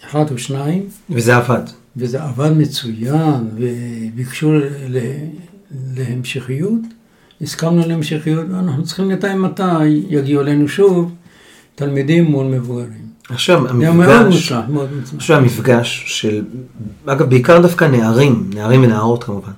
אחד 0.06 0.24
או 0.30 0.38
שניים, 0.38 0.82
וזה 1.10 1.36
עבד. 1.36 1.62
וזה 1.96 2.22
עבד 2.22 2.50
מצוין, 2.56 3.48
וביקשו 3.56 4.52
ל- 4.88 4.98
להמשכיות, 5.96 6.80
הסכמנו 7.42 7.82
להמשכיות, 7.88 8.46
ואנחנו 8.50 8.84
צריכים 8.84 9.10
לתאם 9.10 9.42
מתי 9.42 9.84
יגיעו 10.08 10.42
אלינו 10.42 10.68
שוב 10.68 11.12
תלמידים 11.74 12.24
מול 12.24 12.46
מבוגרים. 12.46 13.04
עכשיו 13.28 13.80
היה 13.80 13.92
מאוד 13.92 14.08
המפגש, 14.08 14.34
מוצלח, 14.52 14.64
מאוד 14.68 14.88
מוצלח. 14.92 15.20
חושב 15.20 15.34
שהמפגש 15.34 16.04
של, 16.06 16.44
אגב 17.06 17.28
בעיקר 17.30 17.60
דווקא 17.62 17.84
נערים, 17.84 18.50
נערים 18.54 18.82
ונערות 18.82 19.24
כמובן, 19.24 19.52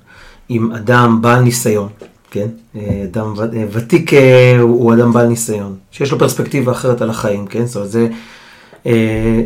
עם 0.49 0.71
אדם 0.71 1.21
בעל 1.21 1.41
ניסיון, 1.41 1.89
כן? 2.31 2.47
אה, 2.75 3.03
אדם 3.03 3.33
ו- 3.37 3.57
אה, 3.57 3.65
ותיק 3.71 4.13
אה, 4.13 4.59
הוא 4.59 4.93
אדם 4.93 5.13
בעל 5.13 5.27
ניסיון, 5.27 5.75
שיש 5.91 6.11
לו 6.11 6.19
פרספקטיבה 6.19 6.71
אחרת 6.71 7.01
על 7.01 7.09
החיים, 7.09 7.47
כן? 7.47 7.65
זאת 7.65 7.75
אומרת, 7.75 7.89
זה, 7.91 8.07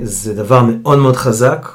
זה 0.03 0.33
דבר 0.33 0.63
מאוד 0.63 0.97
מאוד 1.00 1.15
חזק. 1.15 1.69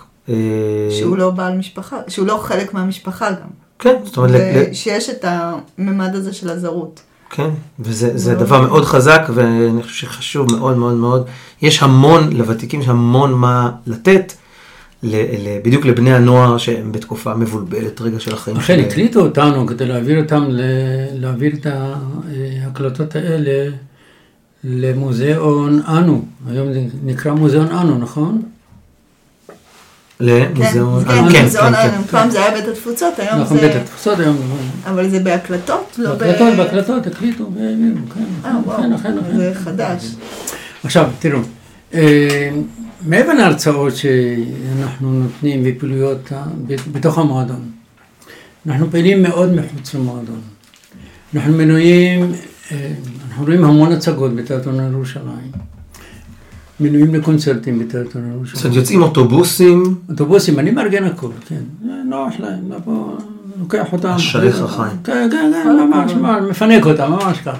שהוא 0.90 1.16
לא 1.16 1.30
בעל 1.30 1.58
משפחה, 1.58 1.96
שהוא 2.08 2.26
לא 2.26 2.40
חלק 2.42 2.74
מהמשפחה 2.74 3.30
גם. 3.30 3.48
כן, 3.78 3.96
זאת 4.04 4.16
אומרת, 4.16 4.40
ושיש 4.70 5.10
את 5.10 5.24
הממד 5.28 6.14
הזה 6.14 6.32
של 6.32 6.50
הזרות. 6.50 7.00
כן, 7.30 7.50
וזה 7.80 8.18
זה 8.18 8.34
מאוד. 8.34 8.44
דבר 8.44 8.60
מאוד 8.60 8.84
חזק, 8.84 9.22
ואני 9.34 9.82
חושב 9.82 10.06
שחשוב 10.06 10.52
מאוד 10.52 10.76
מאוד 10.76 10.94
מאוד. 10.94 11.26
יש 11.62 11.82
המון, 11.82 12.32
לוותיקים 12.32 12.80
יש 12.80 12.88
המון 12.88 13.32
מה 13.32 13.70
לתת, 13.86 14.32
ל, 15.02 15.16
ל, 15.16 15.58
בדיוק 15.64 15.84
לבני 15.86 16.14
הנוער 16.14 16.58
שהם 16.58 16.92
בתקופה 16.92 17.34
מבולבלת 17.34 18.00
רגע 18.00 18.20
של 18.20 18.34
החיים 18.34 18.56
אכן 18.56 18.80
הקליטו 18.80 19.20
אותנו 19.20 19.66
כדי 19.66 19.86
להעביר 19.86 20.22
אותם, 20.22 20.44
ל- 20.48 20.60
להעביר 21.12 21.52
את 21.54 21.66
ההקלטות 21.66 23.16
האלה 23.16 23.70
למוזיאון 24.64 25.82
אנו, 25.88 26.24
היום 26.50 26.72
זה 26.72 26.80
נקרא 27.04 27.32
מוזיאון 27.32 27.66
אנו, 27.68 27.98
נכון? 27.98 28.42
למוזיאון, 30.20 31.04
כן, 31.04 31.10
אה, 31.10 31.16
כן, 31.16 31.32
כן, 31.32 31.44
מוזיאון, 31.44 31.72
כן, 31.72 31.78
אה, 31.78 32.02
פעם 32.10 32.30
זה 32.30 32.44
היה 32.44 32.54
בית 32.54 32.68
התפוצות, 32.68 33.18
היום 33.18 33.40
נכון, 33.40 33.56
זה... 33.58 33.66
בית 33.66 33.76
התפוצות 33.76 34.18
היום, 34.18 34.36
אבל 34.84 35.08
זה 35.08 35.18
בהקלטות, 35.18 35.94
לא 35.98 36.14
ב... 36.14 36.18
בהקלטות, 36.18 36.56
בהקלטות, 36.56 37.06
הקליטו 37.06 37.50
והעבירו, 37.54 37.96
כן, 38.14 38.20
אה, 38.44 38.50
כן, 38.50 38.68
וואו, 38.68 38.98
כן. 39.02 39.36
זה 39.36 39.52
חדש. 39.54 40.04
עכשיו, 40.84 41.08
תראו, 41.18 41.38
אה, 41.94 42.50
מעבר 43.06 43.32
להרצאות 43.32 43.92
שאנחנו 43.96 45.12
נותנים 45.12 45.64
בפעילויות 45.64 46.32
ה- 46.32 46.44
ב- 46.66 46.92
בתוך 46.92 47.18
המועדון, 47.18 47.70
אנחנו 48.66 48.90
פעילים 48.90 49.22
מאוד 49.22 49.52
מחוץ 49.54 49.94
למועדון. 49.94 50.40
אנחנו 51.34 51.52
מנויים, 51.52 52.32
אה, 52.72 52.92
אנחנו 53.28 53.44
רואים 53.44 53.64
המון 53.64 53.92
הצגות 53.92 54.36
בתיאטרון 54.36 54.92
ירושלים. 54.92 55.50
מנויים 56.80 57.14
לקונצרטים 57.14 57.78
בתיאטרון 57.78 58.04
זאת 58.04 58.14
אומרת, 58.14 58.34
ירושלים. 58.36 58.72
יוצאים 58.74 59.02
אוטובוסים, 59.02 59.94
אוטובוסים, 60.08 60.58
אני 60.58 60.70
מארגן 60.70 61.04
הכל, 61.04 61.30
כן. 61.48 61.60
זה 61.84 61.92
נוח 62.08 62.34
להם, 62.38 62.72
לבוא, 62.72 63.16
לוקח 63.60 63.86
אותם. 63.92 64.08
אשריך 64.08 64.56
חיים. 64.68 64.96
כן, 65.04 65.28
כן, 65.32 65.52
כן, 65.64 65.76
ממש, 65.90 66.12
ממש, 66.12 66.42
מפנק 66.50 66.86
אותם, 66.86 67.10
ממש 67.12 67.38
כך. 67.44 67.56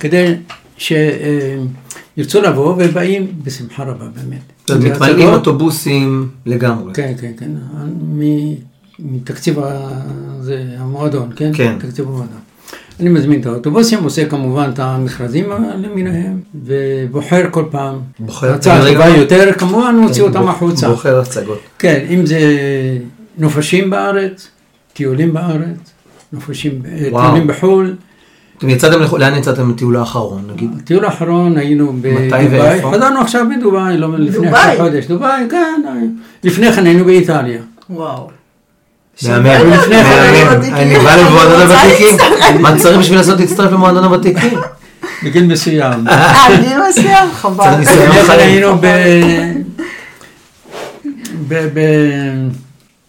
כדי 0.00 0.34
שירצו 0.76 2.40
לבוא, 2.42 2.74
ובאים 2.78 3.26
בשמחה 3.42 3.82
רבה, 3.82 4.04
באמת. 4.04 4.42
מתמלאים 4.78 5.16
והצגות- 5.16 5.34
אוטובוסים 5.34 6.28
לגמרי. 6.46 6.94
כן, 6.94 7.12
כן, 7.20 7.32
כן. 7.38 7.50
מ- 8.18 8.54
מתקציב 8.98 9.58
ה- 9.58 9.88
זה, 10.40 10.64
המועדון, 10.78 11.28
כן? 11.36 11.50
כן. 11.54 11.76
תקציב 11.78 12.06
המועדון. 12.08 12.36
אני 13.00 13.08
מזמין 13.08 13.40
את 13.40 13.46
האוטובוסים, 13.46 14.04
עושה 14.04 14.26
כמובן 14.28 14.70
את 14.74 14.78
המכרזים 14.78 15.44
למיניהם, 15.82 16.40
ובוחר 16.64 17.46
כל 17.50 17.64
פעם. 17.70 17.98
בוחר 18.18 18.52
הצעה 18.54 18.92
טובה 18.92 19.08
יותר, 19.08 19.52
כמובן 19.58 19.96
מוציא 20.00 20.22
אותם 20.22 20.48
החוצה. 20.48 20.88
בוחר 20.88 21.18
הצגות. 21.20 21.58
כן, 21.78 22.04
אם 22.10 22.26
זה 22.26 22.38
נופשים 23.38 23.90
בארץ, 23.90 24.48
טיולים 24.92 25.32
בארץ, 25.32 25.92
נופשים, 26.32 26.82
אה. 26.88 26.98
טיולים 27.22 27.46
בחו"ל. 27.46 27.94
אתם 28.60 28.68
יצאתם, 28.68 29.18
לאן 29.18 29.34
יצאתם 29.34 29.72
בטיול 29.72 29.96
האחרון, 29.96 30.42
נגיד? 30.52 30.70
הטיול 30.82 31.04
האחרון 31.04 31.56
היינו 31.56 31.92
בדובאי? 32.00 32.80
חזרנו 32.92 33.20
עכשיו 33.20 33.44
מדובאי, 33.44 33.98
לא 33.98 34.18
לפני? 34.18 34.50
חודש, 34.76 35.06
דובאי, 35.06 35.42
כן, 35.50 35.82
לפני 36.44 36.72
כן 36.72 36.86
היינו 36.86 37.04
באיטליה. 37.04 37.60
וואו. 37.90 38.30
מהמם, 39.28 39.46
ולפני 39.46 40.04
כן 40.04 40.48
מהמם. 40.50 40.74
אני 40.74 40.98
בא 40.98 41.16
למועדון 41.16 41.60
הוותיקים. 41.60 42.16
מה 42.60 42.76
צריך 42.76 42.98
בשביל 42.98 43.18
לעשות 43.18 43.40
להצטרף 43.40 43.72
למועדון 43.72 44.04
הוותיקים? 44.04 44.58
בגיל 45.24 45.46
מסוים. 45.46 46.08
אה, 46.08 46.46
גיל 46.60 46.78
מסוים, 46.88 47.28
חבל. 47.40 47.64
צריך 47.64 47.78
ניסיון 47.78 48.08
לפני 48.08 48.20
כן 48.20 48.26
חיים. 48.26 48.40
היינו 48.40 48.76
ב... 48.76 48.86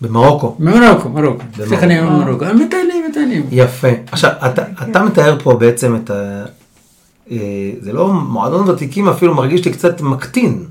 במרוקו. 0.01 0.55
במרוקו, 0.59 1.09
מרוקו. 1.09 1.43
כן 1.79 1.89
היינו 1.89 2.07
במרוקו. 2.07 2.25
במרוקו. 2.25 2.45
הם 2.45 2.59
מטיילים, 2.59 3.03
מטיילים. 3.09 3.45
יפה. 3.51 3.87
עכשיו, 4.11 4.31
אתה, 4.45 4.63
אתה 4.81 5.03
מתאר 5.03 5.37
פה 5.43 5.53
בעצם 5.53 5.95
את 5.95 6.09
ה... 6.09 6.43
אה, 7.31 7.37
זה 7.81 7.93
לא 7.93 8.13
מועדון 8.13 8.69
ותיקים 8.69 9.09
אפילו 9.09 9.35
מרגיש 9.35 9.65
לי 9.65 9.71
קצת 9.71 10.01
מקטין. 10.01 10.65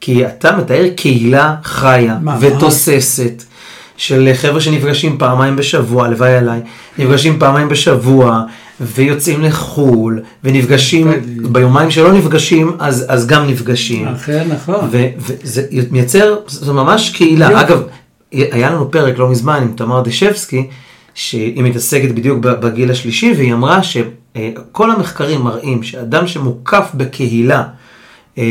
כי 0.00 0.26
אתה 0.26 0.56
מתאר 0.56 0.88
קהילה 0.96 1.54
חיה 1.64 2.18
ממש. 2.22 2.38
ותוססת 2.40 3.42
של 3.96 4.30
חבר'ה 4.34 4.60
שנפגשים 4.60 5.18
פעמיים 5.18 5.56
בשבוע, 5.56 6.06
הלוואי 6.06 6.34
עליי, 6.34 6.60
נפגשים 6.98 7.38
פעמיים 7.38 7.68
בשבוע 7.68 8.42
ויוצאים 8.80 9.42
לחו"ל 9.42 10.22
ונפגשים, 10.44 11.12
כן. 11.12 11.20
ביומיים 11.52 11.90
שלא 11.90 12.12
נפגשים 12.12 12.76
אז, 12.78 13.06
אז 13.08 13.26
גם 13.26 13.46
נפגשים. 13.46 14.08
אכן, 14.08 14.46
נכון. 14.48 14.88
וזה 14.90 15.62
מייצר, 15.90 16.36
זה 16.46 16.72
ממש 16.72 17.10
קהילה. 17.10 17.60
אגב, 17.60 17.82
היה 18.32 18.70
לנו 18.70 18.90
פרק 18.90 19.18
לא 19.18 19.30
מזמן 19.30 19.62
עם 19.62 19.72
תמר 19.76 20.02
דשבסקי, 20.02 20.66
שהיא 21.14 21.62
מתעסקת 21.62 22.08
בדיוק 22.10 22.38
בגיל 22.38 22.90
השלישי, 22.90 23.32
והיא 23.36 23.52
אמרה 23.54 23.80
שכל 23.82 24.90
המחקרים 24.90 25.40
מראים 25.42 25.82
שאדם 25.82 26.26
שמוקף 26.26 26.90
בקהילה, 26.94 27.62
אה, 28.38 28.44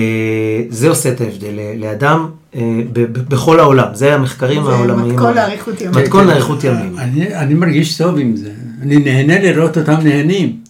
זה 0.70 0.89
עושה 0.89 1.10
את 1.12 1.22
ההבדל 1.22 1.48
ל- 1.51 1.82
לאדם 1.86 2.25
אה, 2.56 2.62
ב- 2.94 3.00
ב- 3.00 3.30
בכל 3.30 3.60
העולם. 3.60 3.88
זה 3.94 4.15
המחקרים 4.15 4.63
זה 4.63 4.70
העולמיים. 4.72 5.12
מתכון 5.15 5.34
לאריכות 5.36 5.82
ימים. 5.82 6.01
מתכון 6.03 6.27
לאריכות 6.27 6.63
ימים. 6.63 6.98
אני, 7.00 7.36
אני 7.36 7.53
מרגיש 7.53 7.98
טוב 7.98 8.18
עם 8.18 8.36
זה, 8.36 8.50
אני 8.82 8.98
נהנה 8.98 9.39
לראות 9.51 9.77
אותם 9.77 9.96
נהנים. 10.03 10.62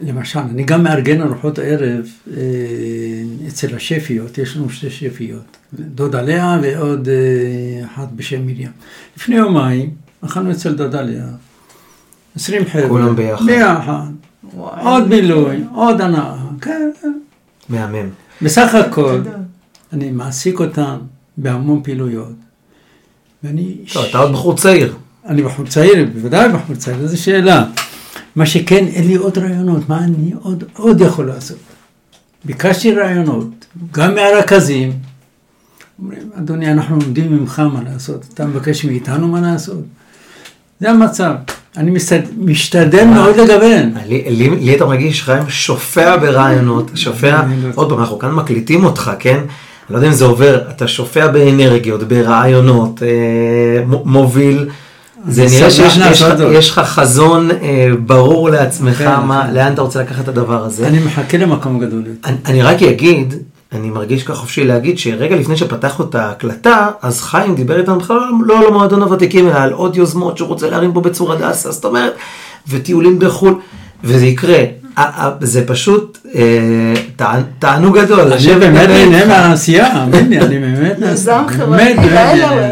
למשל, 0.00 0.38
אני 0.38 0.64
גם 0.64 0.82
מארגן 0.82 1.22
ארוחות 1.22 1.58
ערב 1.58 2.06
אה, 2.36 2.42
אצל 3.48 3.76
השפיות, 3.76 4.38
יש 4.38 4.56
לנו 4.56 4.70
שתי 4.70 4.90
שפיות, 4.90 5.56
דודה 5.72 6.22
לאה 6.22 6.58
ועוד 6.62 7.08
אה, 7.08 7.84
אחת 7.86 8.08
בשם 8.16 8.46
מרים. 8.46 8.70
לפני 9.16 9.36
יומיים 9.36 9.90
אכלנו 10.24 10.50
אצל 10.50 10.74
דודה 10.74 11.02
לאה, 11.02 11.28
20 12.36 12.64
חבר'ה, 12.64 12.88
כולם 12.88 13.16
ביחד. 13.16 13.46
ביחד, 13.46 14.06
וואי. 14.54 14.84
עוד 14.84 15.08
בילוי, 15.08 15.56
עוד 15.74 16.00
הנאה, 16.00 16.36
כן, 16.60 16.90
כן. 17.02 17.12
מהמם. 17.68 18.08
בסך 18.42 18.74
הכל. 18.74 19.20
אני 19.92 20.10
מעסיק 20.10 20.60
אותם 20.60 20.98
בהמון 21.36 21.80
פעילויות, 21.82 22.34
ואני... 23.44 23.76
טוב, 23.92 24.04
אתה 24.04 24.18
עוד 24.18 24.32
בחור 24.32 24.56
צעיר. 24.56 24.94
אני 25.26 25.42
בחור 25.42 25.66
צעיר, 25.66 26.08
בוודאי 26.14 26.48
בחור 26.48 26.76
צעיר, 26.76 27.00
איזו 27.00 27.22
שאלה. 27.22 27.64
מה 28.38 28.46
שכן, 28.46 28.86
אין 28.86 29.06
לי 29.06 29.14
עוד 29.14 29.38
רעיונות, 29.38 29.88
מה 29.88 29.98
אני 30.04 30.32
עוד, 30.42 30.64
עוד 30.76 31.00
יכול 31.00 31.26
לעשות? 31.26 31.56
ביקשתי 32.44 32.92
רעיונות, 32.92 33.66
גם 33.92 34.14
מהרכזים. 34.14 34.92
אומרים, 36.02 36.30
אדוני, 36.38 36.72
אנחנו 36.72 36.98
לומדים 36.98 37.32
ממך 37.32 37.58
מה 37.58 37.80
לעשות, 37.92 38.24
אתה 38.34 38.46
מבקש 38.46 38.84
מאיתנו 38.84 39.28
מה 39.28 39.40
לעשות. 39.40 39.82
זה 40.80 40.90
המצב. 40.90 41.32
אני 41.76 41.90
מסתד... 41.90 42.20
משתדל 42.38 43.04
מאוד 43.04 43.36
לגוון. 43.36 43.92
לי, 44.06 44.24
לי, 44.30 44.50
לי 44.50 44.76
אתה 44.76 44.86
מרגיש 44.86 45.22
חיים 45.22 45.48
שופע 45.48 46.16
ברעיונות, 46.16 46.90
שופע, 47.04 47.42
לא- 47.62 47.68
עוד 47.74 47.90
פעם, 47.90 48.00
אנחנו 48.00 48.18
כאן 48.18 48.30
מקליטים 48.30 48.84
אותך, 48.84 49.10
כן? 49.18 49.38
אני 49.38 49.46
לא 49.90 49.96
יודע 49.96 50.08
אם 50.08 50.12
זה 50.12 50.24
עובר, 50.24 50.60
אתה 50.70 50.88
שופע 50.88 51.26
באנרגיות, 51.28 52.02
ברעיונות, 52.02 53.02
אה, 53.02 53.84
מוביל. 53.86 54.68
זה 55.28 55.44
נראה 55.44 55.70
שיש 55.70 55.98
לך- 56.70 56.78
חזון 56.78 57.50
אה, 57.50 57.56
ברור 58.06 58.50
לעצמך, 58.50 58.98
כן, 58.98 59.20
מה, 59.26 59.44
כן. 59.46 59.54
לאן 59.54 59.72
אתה 59.72 59.82
רוצה 59.82 60.00
לקחת 60.02 60.22
את 60.22 60.28
הדבר 60.28 60.64
הזה. 60.64 60.86
אני 60.88 60.98
מחכה 60.98 61.38
למקום 61.38 61.78
גדול. 61.78 62.02
אני, 62.24 62.36
אני 62.46 62.62
רק 62.62 62.82
אגיד, 62.82 63.34
אני 63.72 63.90
מרגיש 63.90 64.22
ככה 64.22 64.34
חופשי 64.34 64.64
להגיד 64.64 64.98
שרגע 64.98 65.36
לפני 65.36 65.56
שפתחנו 65.56 66.04
את 66.04 66.14
ההקלטה, 66.14 66.88
אז 67.02 67.20
חיים 67.22 67.54
דיבר 67.54 67.78
איתנו 67.80 67.98
בכלל 67.98 68.18
לא 68.46 68.58
על 68.58 68.66
המועדון 68.66 69.02
הוותיקים, 69.02 69.48
אלא 69.48 69.54
על 69.58 69.72
עוד 69.72 69.96
יוזמות 69.96 70.36
שהוא 70.36 70.48
רוצה 70.48 70.70
להרים 70.70 70.92
פה 70.92 71.00
בצור 71.00 71.32
הדסה, 71.32 71.72
זאת 71.72 71.84
אומרת, 71.84 72.12
וטיולים 72.68 73.18
בחו"ל, 73.18 73.54
וזה 74.04 74.26
יקרה. 74.26 74.58
ה- 74.98 75.26
ה- 75.26 75.32
זה 75.40 75.66
פשוט 75.66 76.18
אה, 76.34 76.94
תע- 77.16 77.40
תענוג 77.58 77.98
גדול. 77.98 78.32
אני 78.32 78.54
באמת 78.60 78.88
נהנה. 78.88 79.26
מהעשייה, 79.26 80.04
אני 80.04 80.38
באמת... 80.58 80.96
יזם 81.12 81.42
חברתי. 81.48 82.06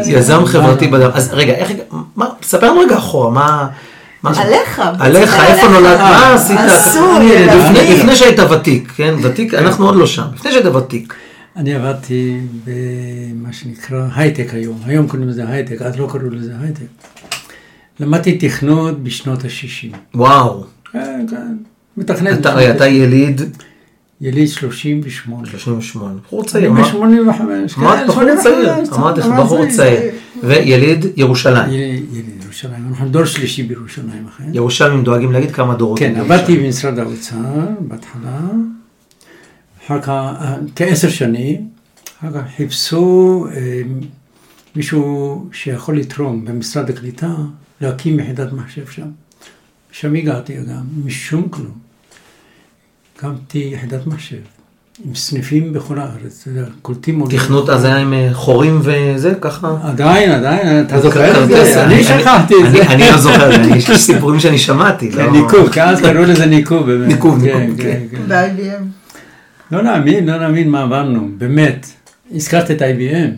יזם 0.05 0.45
חברתי? 0.45 0.87
בדם. 0.87 1.09
אז 1.13 1.29
רגע, 1.33 1.53
איך, 1.53 1.71
מה, 2.15 2.25
ספר 2.43 2.71
לנו 2.71 2.79
רגע 2.79 2.97
אחורה, 2.97 3.29
מה... 3.31 3.67
עליך. 4.23 4.81
עליך, 4.99 5.33
איפה 5.33 5.43
עליך. 5.45 5.63
נולד, 5.71 5.97
מה 5.97 6.23
אה, 6.23 6.33
עשית? 6.33 6.59
לפני 7.97 8.15
שהיית 8.15 8.39
ותיק, 8.39 8.91
כן? 8.95 9.13
ותיק, 9.23 9.53
אנחנו 9.53 9.85
עוד 9.85 9.95
לא 9.95 10.07
שם. 10.07 10.23
לפני 10.35 10.51
שהיית 10.51 10.65
ותיק. 10.65 11.13
אני 11.55 11.75
עבדתי 11.75 12.37
במה 12.65 13.49
שנקרא 13.53 14.05
הייטק 14.15 14.47
היום, 14.53 14.79
היום 14.85 15.07
קוראים 15.07 15.29
לזה 15.29 15.43
הייטק, 15.47 15.81
אז 15.81 15.97
לא 15.99 16.07
קראו 16.11 16.29
לזה 16.31 16.51
הייטק. 16.61 16.81
למדתי 17.99 18.37
תכנות 18.37 19.03
בשנות 19.03 19.43
ה-60. 19.45 19.95
וואו. 20.15 20.63
כן, 20.93 21.25
כן. 21.29 21.57
מתכנת. 21.97 22.39
אתה, 22.39 22.71
אתה 22.75 22.87
יליד 22.87 23.41
יליד 24.21 24.47
38. 24.47 25.47
38, 25.47 26.13
בחור 26.21 26.41
אני 26.41 26.49
צעיר, 26.49 26.71
מה? 26.71 26.83
ב-85. 26.83 27.79
אמרת 27.79 28.07
בחור 28.07 28.23
צעיר, 28.43 28.73
אמרתי 28.95 29.19
לך 29.19 29.27
בחור 29.39 29.65
צעיר, 29.69 29.99
ויליד 30.43 31.05
ירושלים. 31.15 31.69
יליד 31.69 32.43
ירושלים, 32.43 32.87
אנחנו 32.89 33.09
דור 33.09 33.25
שלישי 33.25 33.63
בירושלים, 33.63 34.27
אכן. 34.27 34.43
ירושלמים 34.53 35.03
דואגים 35.03 35.31
להגיד 35.31 35.51
כמה 35.51 35.75
דורות. 35.75 35.99
כן, 35.99 36.15
עבדתי. 36.15 36.57
במשרד 36.57 36.99
האוצר 36.99 37.35
בהתחלה, 37.79 38.39
אחר 39.85 40.01
כך, 40.01 40.31
כעשר 40.75 41.09
שנים, 41.09 41.67
אחר 42.19 42.33
כך 42.33 42.49
חיפשו 42.55 43.47
אה, 43.55 43.81
מישהו 44.75 45.45
שיכול 45.51 45.97
לתרום 45.97 46.45
במשרד 46.45 46.89
הקליטה, 46.89 47.35
להקים 47.81 48.19
יחידת 48.19 48.53
מחשב 48.53 48.87
שם. 48.87 49.07
שם 49.91 50.15
הגעתי 50.15 50.55
גם, 50.55 50.83
משום 51.05 51.49
כלום. 51.49 51.86
הקמתי 53.17 53.69
יחידת 53.73 54.07
מחשב, 54.07 54.37
עם 55.05 55.15
סניפים 55.15 55.73
בכל 55.73 55.99
הארץ, 55.99 56.39
אתה 56.41 56.59
יודע, 56.59 56.69
קולטים 56.81 57.19
עולים. 57.19 57.37
תכנות 57.37 57.69
אז 57.69 57.83
היה 57.83 57.97
עם 57.97 58.13
אה, 58.13 58.29
חורים 58.33 58.79
וזה, 58.83 59.33
ככה? 59.41 59.77
עדיין, 59.83 60.31
עדיין, 60.31 60.85
אתה 60.85 61.01
זוכר 61.01 61.43
את 61.43 61.47
זה? 61.49 61.83
אני 61.85 62.03
שכחתי 62.03 62.53
את 62.53 62.65
אני- 62.65 62.71
זה. 62.71 62.87
אני 62.87 63.03
לא 63.11 63.17
זוכר, 63.17 63.49
יש 63.75 63.89
לי 63.89 63.97
סיפורים 64.07 64.39
שאני 64.39 64.57
שמעתי. 64.57 65.11
כן, 65.11 65.17
לא- 65.25 65.31
ניקוב, 65.31 65.69
כי 65.69 65.81
אז 65.81 66.01
קראו 66.01 66.23
לזה 66.23 66.45
ניקוב, 66.45 66.85
באמת. 66.91 67.07
ניקוב, 67.07 67.39
כן, 67.45 67.57
ניקוב, 67.59 67.77
כן, 67.81 67.99
כן. 68.11 68.17
כן. 68.17 68.23
ב-IBM. 68.27 68.83
לא 69.71 69.83
להאמין, 69.83 70.25
לא 70.29 70.37
להאמין 70.37 70.69
מה 70.69 70.81
עברנו, 70.83 71.29
באמת. 71.37 71.87
הזכרת 72.35 72.71
את 72.71 72.81
IBM, 72.81 73.31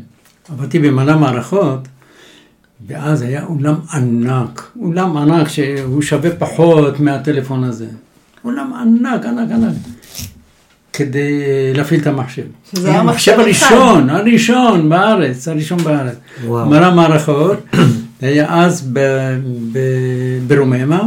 עבדתי 0.52 0.80
במלא 0.80 1.18
מערכות, 1.18 1.88
ואז 2.88 3.22
היה 3.22 3.44
אולם 3.46 3.76
ענק, 3.94 4.72
אולם 4.82 5.18
ענק 5.18 5.48
שהוא 5.48 6.02
שווה 6.02 6.30
פחות 6.39 7.00
מהטלפון 7.00 7.63
הזה. 7.63 7.86
אולם 8.43 8.73
ענק, 8.73 9.25
ענק, 9.25 9.52
ענק, 9.52 9.73
כדי 10.93 11.41
להפעיל 11.75 12.02
את 12.02 12.08
המחשב. 12.08 12.43
שזה 12.71 12.89
היה 12.89 12.99
המחשב 12.99 13.32
מחשב 13.38 13.39
הראשון, 13.39 14.10
הראשון 14.10 14.89
בארץ, 14.89 15.47
הראשון 15.47 15.84
בארץ. 15.84 16.15
וואו. 16.45 16.69
מלא 16.69 16.95
מערכות, 16.95 17.58
זה 18.21 18.28
היה 18.28 18.63
אז 18.63 18.89
ב- 18.93 19.39
ב- 19.71 20.39
ברוממה. 20.47 21.04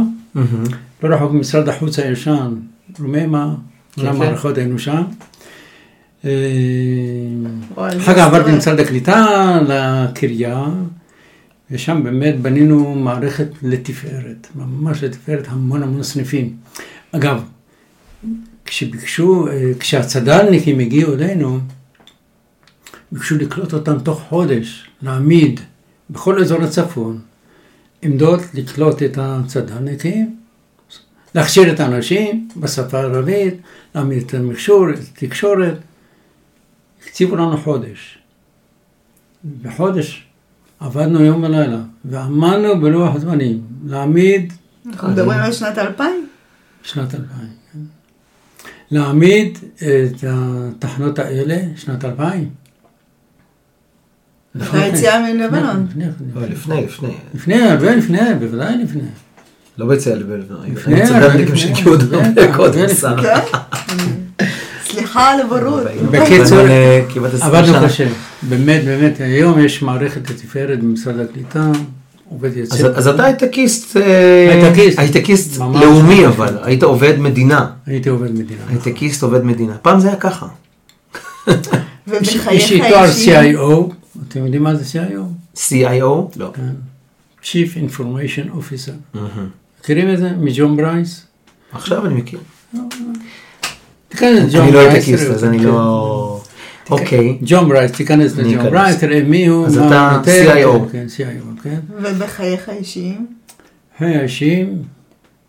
לא 1.03 1.15
רחוק 1.15 1.31
ממשרד 1.31 1.69
החוץ 1.69 1.99
הישן, 1.99 2.53
רוממה, 2.99 3.53
כן, 3.95 4.01
מלא 4.01 4.11
כן. 4.11 4.17
מערכות 4.17 4.57
היינו 4.57 4.79
שם. 4.79 5.03
אה, 6.25 6.31
אחר 7.77 8.13
כך 8.13 8.19
עברתי 8.19 8.35
היסטוריה. 8.35 8.55
למשרד 8.55 8.79
הקליטה, 8.79 9.59
לקריה, 9.67 10.63
ושם 11.71 12.03
באמת 12.03 12.39
בנינו 12.41 12.95
מערכת 12.95 13.47
לתפארת, 13.63 14.47
ממש 14.55 15.03
לתפארת, 15.03 15.47
המון 15.49 15.83
המון 15.83 16.03
סניפים. 16.03 16.49
אגב, 17.15 17.43
כשביקשו, 18.65 19.47
אה, 19.47 19.71
כשהצד"לניקים 19.79 20.79
הגיעו 20.79 21.13
אלינו, 21.13 21.59
ביקשו 23.11 23.35
לקלוט 23.35 23.73
אותם 23.73 23.99
תוך 23.99 24.21
חודש, 24.29 24.89
להעמיד 25.01 25.59
בכל 26.09 26.39
אזור 26.41 26.63
הצפון, 26.63 27.19
עמדות 28.01 28.41
לקלוט 28.53 29.03
את 29.03 29.17
הצד"לניקים, 29.21 30.35
להכשיר 31.35 31.73
את 31.73 31.79
האנשים 31.79 32.49
בשפה 32.57 32.99
הערבית, 32.99 33.53
להעמיד 33.95 34.23
את 34.25 34.33
המכשור, 34.33 34.89
את 34.89 34.99
התקשורת. 34.99 35.77
הקציבו 37.03 37.35
לנו 37.35 37.57
חודש. 37.57 38.17
בחודש 39.61 40.27
עבדנו 40.79 41.23
יום 41.23 41.43
ולילה, 41.43 41.81
ועמדנו 42.05 42.81
בלוח 42.81 43.15
הזמנים 43.15 43.61
להעמיד 43.85 44.53
אנחנו 44.85 45.07
מדברים 45.09 45.39
על 45.39 45.51
שנת 45.51 45.77
2000? 45.77 46.27
שנת 46.83 47.15
2000, 47.15 47.27
כן. 47.73 47.79
להעמיד 48.91 49.57
את 49.75 50.23
התחנות 50.29 51.19
האלה, 51.19 51.57
שנת 51.75 52.05
2000. 52.05 52.49
אחרי 54.61 54.81
היציאה 54.83 55.33
מלבנון. 55.33 55.87
לפני, 56.49 56.75
לא, 56.75 56.81
לפני, 56.81 57.15
לפני, 57.33 57.63
הרבה 57.63 57.95
לפני, 57.95 58.19
בוודאי 58.39 58.77
לפני. 58.83 59.01
לא 59.77 59.87
ביציאה 59.87 60.15
לבלבנון. 60.15 60.71
לפני, 60.71 60.95
היו 60.95 61.07
צד"לניקים 61.07 61.43
לפני, 61.43 61.57
שהגיעו 61.57 61.91
עוד 61.91 62.13
הרבה 62.13 62.55
קודם, 62.55 62.87
שרה. 62.89 63.21
כן? 63.21 63.57
סליחה 64.83 65.31
על 65.31 65.39
הבורות. 65.41 65.83
בקיצור, 66.11 66.59
עבדנו 66.59 67.09
לכמעט 67.09 67.33
20 67.33 67.55
עבדנו. 67.55 67.87
קשה, 67.87 68.07
באמת, 68.49 68.83
באמת, 68.85 69.19
היום 69.19 69.59
יש 69.59 69.81
מערכת 69.81 70.29
לתפארת 70.29 70.79
במשרד 70.79 71.19
הקליטה. 71.19 71.71
אז 72.71 72.85
אז 72.95 73.07
אתה 73.07 73.23
הייטקיסט, 73.23 73.97
אה, 73.97 74.63
הייטקיסט. 74.63 74.99
הייטקיסט 74.99 75.59
ממש. 75.59 75.83
לאומי 75.83 76.27
אבל, 76.27 76.57
היית 76.63 76.83
עובד 76.83 77.19
מדינה. 77.19 77.71
הייתי 77.85 78.09
עובד 78.09 78.31
מדינה. 78.31 78.61
הייטקיסט 78.69 79.23
עובד 79.23 79.43
מדינה. 79.45 79.77
פעם 79.81 79.99
זה 79.99 80.07
היה 80.07 80.17
ככה. 80.17 80.47
יש 82.51 82.71
לי 82.71 82.81
תואר. 82.89 83.09
CIO, 83.25 83.93
אתם 84.29 84.45
יודעים 84.45 84.63
מה 84.63 84.75
זה 84.75 84.99
CIO? 84.99 85.57
CIO? 85.57 86.03
לא. 86.35 86.51
כן. 86.53 86.73
Chief 87.43 87.89
Information 87.89 88.57
Officer. 88.57 89.19
מכירים 89.81 90.13
את 90.13 90.17
זה? 90.17 90.29
מג'ון 90.39 90.77
ברייס? 90.77 91.25
עכשיו 91.71 92.05
אני 92.05 92.13
מכיר. 92.13 92.39
תיכנס 94.09 94.39
לג'ון 94.53 94.61
אני 94.61 94.71
לא. 94.71 94.79
הייטקיסט, 94.79 95.25
אז 95.29 95.43
אני. 95.43 95.59
לא... 95.59 96.42
אוקיי. 96.89 97.37
ג'ון 97.41 97.69
ברייס, 97.69 97.91
תיכנס 97.91 98.35
לג'ון. 98.35 98.69
ברייס, 98.69 98.99
תראה 98.99 99.23
מי 99.23 99.47
הוא, 99.47 99.65
אז 99.65 99.77
אתה. 99.77 100.21
CIO. 100.23 100.91
כן, 100.91 101.05
CIO, 101.17 101.63
כן. 101.63 101.79
ובחייך 101.89 102.69
האישיים? 102.69 103.27
חיי 103.97 104.17
האישיים, 104.17 104.83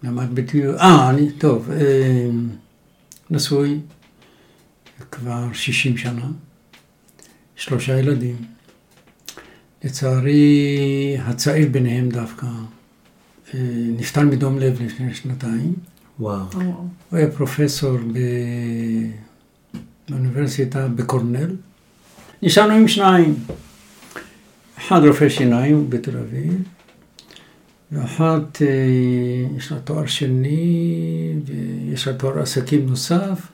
למד 0.03 0.35
בטיול, 0.35 0.77
אה, 0.77 1.11
אני, 1.11 1.31
טוב, 1.31 1.71
אה, 1.71 2.31
נשוי 3.31 3.81
כבר 5.11 5.53
60 5.53 5.97
שנה, 5.97 6.27
שלושה 7.57 7.99
ילדים. 7.99 8.37
לצערי, 9.85 11.17
הצעיר 11.21 11.69
ביניהם 11.69 12.09
דווקא 12.09 12.47
אה, 13.55 13.61
נפטר 13.97 14.21
מדום 14.21 14.59
לב 14.59 14.83
לפני 14.83 15.15
שנתיים. 15.15 15.75
וואו. 16.21 16.41
או, 16.55 16.61
הוא 16.61 17.19
היה 17.19 17.31
פרופסור 17.31 17.99
ב... 18.13 18.19
באוניברסיטה 20.09 20.89
בקורנל. 20.89 21.51
נשארנו 22.43 22.73
עם 22.73 22.89
שניים. 22.89 23.35
אחד 24.79 25.01
רופא 25.07 25.29
שיניים 25.29 25.91
בתל 25.91 26.17
אביב, 26.17 26.63
ואחת 27.93 28.63
אה, 28.63 28.67
יש 29.57 29.73
לה 29.73 29.79
תואר 29.79 30.07
שני, 30.07 31.35
ויש 31.47 32.09
לה 32.09 32.15
תואר 32.15 32.39
עסקים 32.39 32.87
נוסף. 32.87 33.49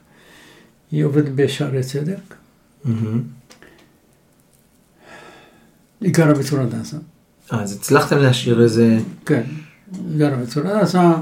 היא 0.92 1.04
עובדת 1.04 1.32
בשערי 1.34 1.82
צדק. 1.82 2.34
מהמם. 2.84 3.22
היא 6.00 6.12
גרה 6.12 6.34
בצור 6.34 6.60
הדסה. 6.60 6.96
אז 7.50 7.72
הצלחתם 7.72 8.18
להשאיר 8.18 8.62
איזה... 8.62 8.98
כן, 9.26 9.42
היא 9.92 10.18
גרה 10.18 10.36
בצור 10.36 10.66
הדסה. 10.66 11.12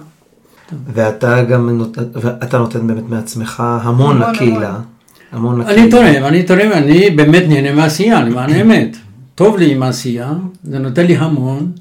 ואתה 0.87 1.45
גם 1.45 1.71
נותן, 1.71 2.03
ואתה 2.13 2.59
נותן 2.59 2.87
באמת 2.87 3.05
מעצמך 3.09 3.61
המון 3.61 4.17
המון, 4.17 4.35
לקהילה. 4.35 4.69
המון 4.69 4.83
לקהילה. 5.33 5.83
אני 5.83 5.91
תורם, 5.91 6.25
אני 6.25 6.43
תורם, 6.43 6.73
אני 6.73 7.11
באמת 7.11 7.43
נהנה 7.49 7.73
מעשייה, 7.73 8.25
למען 8.25 8.51
האמת. 8.55 8.97
טוב 9.35 9.59
לי 9.59 9.73
עם 9.73 9.83
העשייה, 9.83 10.33
זה 10.65 10.79
נותן 10.79 11.07
לי 11.07 11.17
המון. 11.17 11.73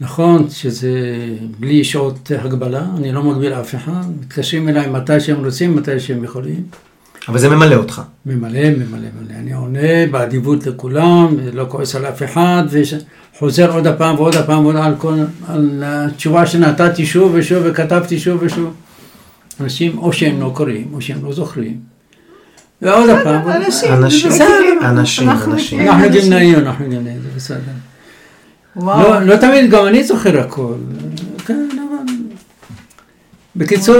נכון 0.00 0.50
שזה 0.50 0.90
בלי 1.58 1.84
שעות 1.84 2.30
הגבלה, 2.38 2.86
אני 2.96 3.12
לא 3.12 3.22
מגביל 3.22 3.52
אף 3.52 3.74
אחד, 3.74 4.02
מתקשרים 4.20 4.68
אליי 4.68 4.90
מתי 4.90 5.20
שהם 5.20 5.44
רוצים, 5.44 5.76
מתי 5.76 6.00
שהם 6.00 6.24
יכולים. 6.24 6.62
אבל 7.28 7.38
זה 7.38 7.48
ממלא 7.48 7.74
אותך. 7.74 8.02
ממלא, 8.26 8.70
ממלא, 8.70 9.08
מלא. 9.20 9.34
אני 9.38 9.52
עונה 9.52 10.06
באדיבות 10.10 10.66
לכולם, 10.66 11.36
לא 11.52 11.66
כועס 11.68 11.94
על 11.94 12.06
אף 12.06 12.22
אחד, 12.22 12.62
וחוזר 13.36 13.72
עוד 13.72 13.86
הפעם 13.86 14.14
ועוד 14.14 14.34
הפעם 14.34 14.64
ועוד 14.64 14.76
על, 14.76 14.94
כל, 14.98 15.14
על 15.48 15.82
התשובה 15.86 16.46
שנתתי 16.46 17.06
שוב 17.06 17.32
ושוב 17.34 17.62
וכתבתי 17.66 18.18
שוב 18.18 18.42
ושוב. 18.42 18.74
אנשים 19.60 19.98
או 19.98 20.12
שהם 20.12 20.40
לא 20.40 20.52
קוראים, 20.54 20.88
או 20.92 21.00
שהם 21.00 21.24
לא 21.24 21.32
זוכרים. 21.32 21.89
ועוד 22.82 23.08
הפעם. 23.10 23.46
ועוד- 23.46 23.56
אנשים, 23.62 23.92
אנשים, 23.92 24.30
אנשים, 24.82 25.28
אנחנו. 25.30 25.52
מכירים 25.54 25.88
אנחנו 25.88 26.06
אנשים. 26.06 26.22
גמלאים, 26.30 26.54
אנחנו 26.58 26.84
גמלאים, 26.84 27.18
זה 27.22 27.28
בסדר. 27.36 27.60
לא, 28.76 29.22
לא 29.22 29.36
תמיד, 29.36 29.70
גם 29.70 29.86
אני 29.86 30.04
זוכר 30.04 30.40
הכל. 30.40 30.74
כן. 31.46 31.68
בקיצור, 33.56 33.96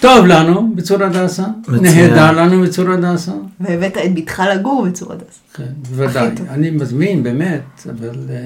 טוב 0.00 0.26
לנו 0.26 0.72
בצור 0.74 1.02
הדסה. 1.02 1.44
נהדר 1.68 2.32
לנו 2.32 2.60
בצור 2.62 2.90
הדסה. 2.90 3.32
והבאת 3.60 3.96
את 4.04 4.14
בתך 4.14 4.42
לגור 4.54 4.86
בצור 4.86 5.12
הדסה. 5.12 5.26
כן, 5.54 5.64
בוודאי. 5.90 6.28
אני 6.50 6.70
מזמין, 6.70 7.22
באמת, 7.22 7.60
אבל 7.90 8.08
אה, 8.30 8.36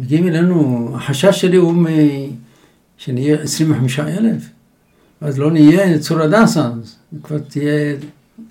מגיעים 0.00 0.28
אלינו, 0.28 0.90
החשש 0.94 1.40
שלי 1.40 1.56
הוא. 1.56 1.74
שנהיה 2.98 3.36
25 3.42 4.00
אלף, 4.00 4.42
אז 5.20 5.38
לא 5.38 5.50
נהיה 5.50 5.98
צור 5.98 6.20
הדסה, 6.20 6.60
אז 6.82 6.96
כבר 7.22 7.38
תהיה, 7.38 7.94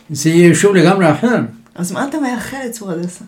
זה 0.10 0.30
יהיה 0.30 0.48
יישוב 0.48 0.76
לגמרי 0.76 1.12
אחר. 1.12 1.42
אז 1.76 1.92
מה 1.92 2.08
אתה 2.10 2.18
מייחל 2.20 2.58
לצור 2.70 2.92
הדסה? 2.92 3.26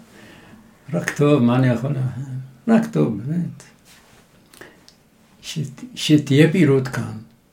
רק 0.93 1.09
טוב, 1.17 1.43
מה 1.43 1.55
אני 1.55 1.67
יכול 1.67 1.89
לאחל? 1.91 2.21
רק 2.67 2.91
טוב, 2.91 3.17
באמת. 3.25 3.63
שת, 5.41 5.61
שתהיה 5.95 6.51
פעילות 6.51 6.87
כאן, 6.87 7.11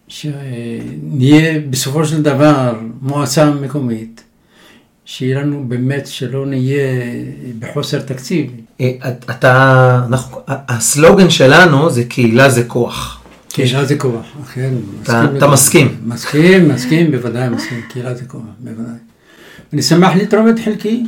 שנהיה 0.09 1.61
בסופו 1.71 2.05
של 2.07 2.23
דבר 2.23 2.81
מועצה 3.03 3.51
מקומית, 3.51 4.23
שיהיה 5.05 5.41
לנו 5.43 5.65
באמת, 5.69 6.07
שלא 6.07 6.47
נהיה 6.47 6.87
בחוסר 7.59 8.01
תקציב. 8.03 8.51
אה, 8.81 8.91
את- 9.09 9.31
אתה, 9.31 10.01
אנחנו, 10.09 10.39
הסלוגן 10.49 11.31
שלנו 11.31 11.91
זה 11.91 12.05
קהילה 12.05 12.51
זה 12.51 12.65
כוח. 12.65 13.18
קהילה 13.65 13.85
זה 13.85 13.99
כוח, 13.99 14.27
כן. 14.55 14.71
אתה-. 15.03 15.49
מסכים. 15.49 15.95
מסכים, 16.07 16.69
מסכים, 16.69 17.11
בוודאי 17.11 17.49
מסכים, 17.49 17.81
קהילה 17.89 18.15
זה 18.15 18.25
כוח, 18.27 18.41
בוודאי. 18.59 18.95
אני 19.73 19.83
שמח 19.83 20.17
לתרום 20.17 20.49
את 20.49 20.55
חלקי, 20.65 21.05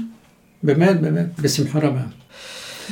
באמת, 0.63 1.01
באמת, 1.01 1.27
בשמחה 1.43 1.79
רבה. 1.79 2.01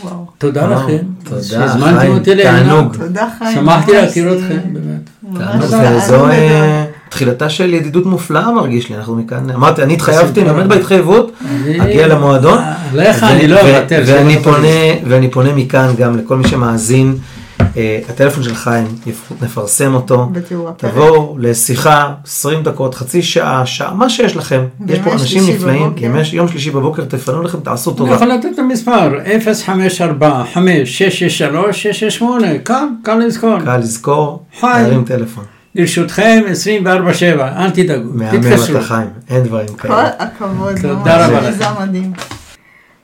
וואו. 0.04 0.26
תודה 0.38 0.66
לכם, 0.66 0.98
שהזמנתם 1.42 2.08
אותי. 2.08 2.42
תענוג. 2.42 2.96
תודה 2.96 3.28
חיים. 3.38 3.54
שמחתי 3.54 3.92
להכיר 3.92 4.32
אתכם, 4.34 4.58
באמת. 4.72 5.10
גדול. 5.32 6.30
אה, 6.30 6.84
תחילתה 7.08 7.48
של 7.48 7.74
ידידות 7.74 8.06
מופלאה 8.06 8.52
מרגיש 8.52 8.88
לי, 8.90 8.96
אנחנו 8.96 9.16
מכאן, 9.16 9.50
אמרתי, 9.50 9.82
אני 9.82 9.94
התחייבתי, 9.94 10.40
אני. 10.42 10.50
עומד 10.50 10.68
בהתחייבות, 10.68 11.32
אגיע 11.80 12.06
למועדון. 12.06 12.58
עליך 12.92 13.22
ו- 13.22 13.26
אני 13.26 13.48
לא 13.48 13.60
אוותר. 13.60 14.02
ואני 15.08 15.30
פונה, 15.30 15.52
מכאן 15.54 15.94
גם 15.98 16.16
לכל 16.16 16.36
מי 16.36 16.48
שמאזין, 16.48 17.18
הטלפון 18.08 18.42
של 18.42 18.54
חיים, 18.54 18.86
נפרסם 19.42 19.94
אותו. 19.94 20.28
בתיאור 20.32 20.68
הפרק. 20.68 20.90
תבואו 20.90 21.36
לשיחה, 21.38 22.14
20 22.26 22.62
דקות, 22.62 22.94
חצי 22.94 23.22
שעה, 23.22 23.66
שעה, 23.66 23.94
מה 23.94 24.10
שיש 24.10 24.36
לכם. 24.36 24.64
יש 24.86 24.98
פה 24.98 25.12
אנשים 25.12 25.42
נפלאים, 25.54 25.82
בבוקר. 25.86 26.04
ימי- 26.04 26.22
יום 26.32 26.48
שלישי 26.48 26.70
בבוקר 26.70 27.04
תפנו 27.04 27.42
לכם, 27.42 27.60
תעשו 27.60 27.90
אני 27.90 27.98
טובה. 27.98 28.14
יכול 28.14 28.28
לתת 28.28 28.48
את 28.54 28.58
המספר, 28.58 29.10
054-5663-668, 30.54 32.22
כאן, 32.64 32.88
כאן 33.04 33.18
לזכור. 33.20 33.58
קל 33.64 33.76
לזכור. 33.76 34.42
להרים 34.62 35.04
טלפון. 35.04 35.44
לרשותכם 35.74 36.42
24/7, 36.52 36.86
אל 37.56 37.70
תדאגו, 37.70 38.10
מהמם 38.14 38.40
תתקשרו. 38.42 38.76
אתה 38.76 38.84
חיים, 38.84 39.08
אין 39.30 39.42
דברים 39.42 39.68
כל 39.68 39.76
כאלה. 39.88 40.10
הכבוד, 40.18 40.74
תודה 40.82 41.26
רבה 41.26 41.40
לכם. 41.50 41.82
מדהים. 41.82 42.12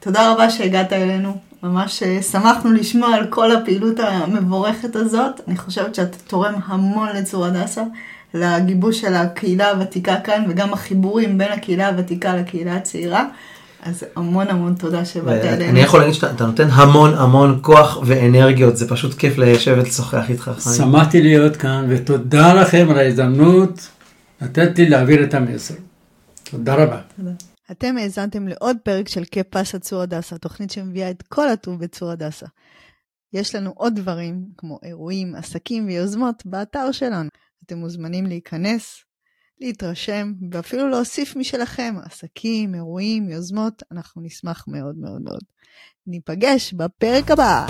תודה 0.00 0.32
רבה 0.32 0.50
שהגעת 0.50 0.92
אלינו, 0.92 1.36
ממש 1.64 2.02
אה, 2.02 2.22
שמחנו 2.22 2.72
לשמוע 2.72 3.14
על 3.14 3.26
כל 3.30 3.56
הפעילות 3.56 4.00
המבורכת 4.00 4.96
הזאת. 4.96 5.40
אני 5.48 5.56
חושבת 5.56 5.94
שאתה 5.94 6.16
תורם 6.26 6.54
המון 6.66 7.08
לצור 7.16 7.46
הדסה, 7.46 7.82
לגיבוש 8.34 9.00
של 9.00 9.14
הקהילה 9.14 9.70
הוותיקה 9.70 10.16
כאן, 10.24 10.44
וגם 10.48 10.72
החיבורים 10.72 11.38
בין 11.38 11.52
הקהילה 11.52 11.88
הוותיקה 11.88 12.36
לקהילה 12.36 12.76
הצעירה. 12.76 13.24
אז 13.82 14.04
המון 14.16 14.48
המון 14.48 14.74
תודה 14.74 15.04
שבאת 15.04 15.44
אלינו. 15.44 15.70
אני 15.70 15.80
יכול 15.80 16.00
להגיד 16.00 16.14
שאתה 16.14 16.30
אתה 16.30 16.46
נותן 16.46 16.68
המון 16.70 17.14
המון 17.14 17.58
כוח 17.62 17.98
ואנרגיות, 18.06 18.76
זה 18.76 18.88
פשוט 18.88 19.14
כיף 19.14 19.38
לשבת 19.38 19.86
לשוחח 19.86 20.30
איתך. 20.30 20.50
שמחתי 20.76 21.22
להיות 21.22 21.56
כאן, 21.56 21.86
ותודה 21.88 22.54
לכם 22.54 22.86
על 22.90 22.98
ההזדמנות 22.98 23.88
לתת 24.42 24.78
לי 24.78 24.88
להעביר 24.88 25.24
את 25.24 25.34
המסר. 25.34 25.74
תודה 26.50 26.74
רבה. 26.74 26.98
אתם 27.70 27.96
האזנתם 27.96 28.48
לעוד 28.48 28.76
פרק 28.84 29.08
של 29.08 29.24
כפס 29.30 29.76
צור 29.76 30.02
הדסה, 30.02 30.38
תוכנית 30.38 30.70
שמביאה 30.70 31.10
את 31.10 31.22
כל 31.22 31.48
הטוב 31.48 31.80
בצור 31.80 32.10
הדסה. 32.10 32.46
יש 33.32 33.54
לנו 33.54 33.72
עוד 33.76 33.94
דברים, 33.96 34.44
כמו 34.56 34.78
אירועים, 34.82 35.34
עסקים 35.34 35.86
ויוזמות, 35.86 36.46
באתר 36.46 36.92
שלנו. 36.92 37.28
אתם 37.66 37.78
מוזמנים 37.78 38.26
להיכנס, 38.26 39.04
להתרשם, 39.60 40.32
ואפילו 40.50 40.88
להוסיף 40.88 41.36
משלכם, 41.36 41.94
עסקים, 42.04 42.74
אירועים, 42.74 43.30
יוזמות, 43.30 43.82
אנחנו 43.92 44.22
נשמח 44.22 44.64
מאוד 44.68 44.96
מאוד 44.98 45.22
מאוד. 45.22 45.42
ניפגש 46.06 46.72
בפרק 46.72 47.30
הבא. 47.30 47.66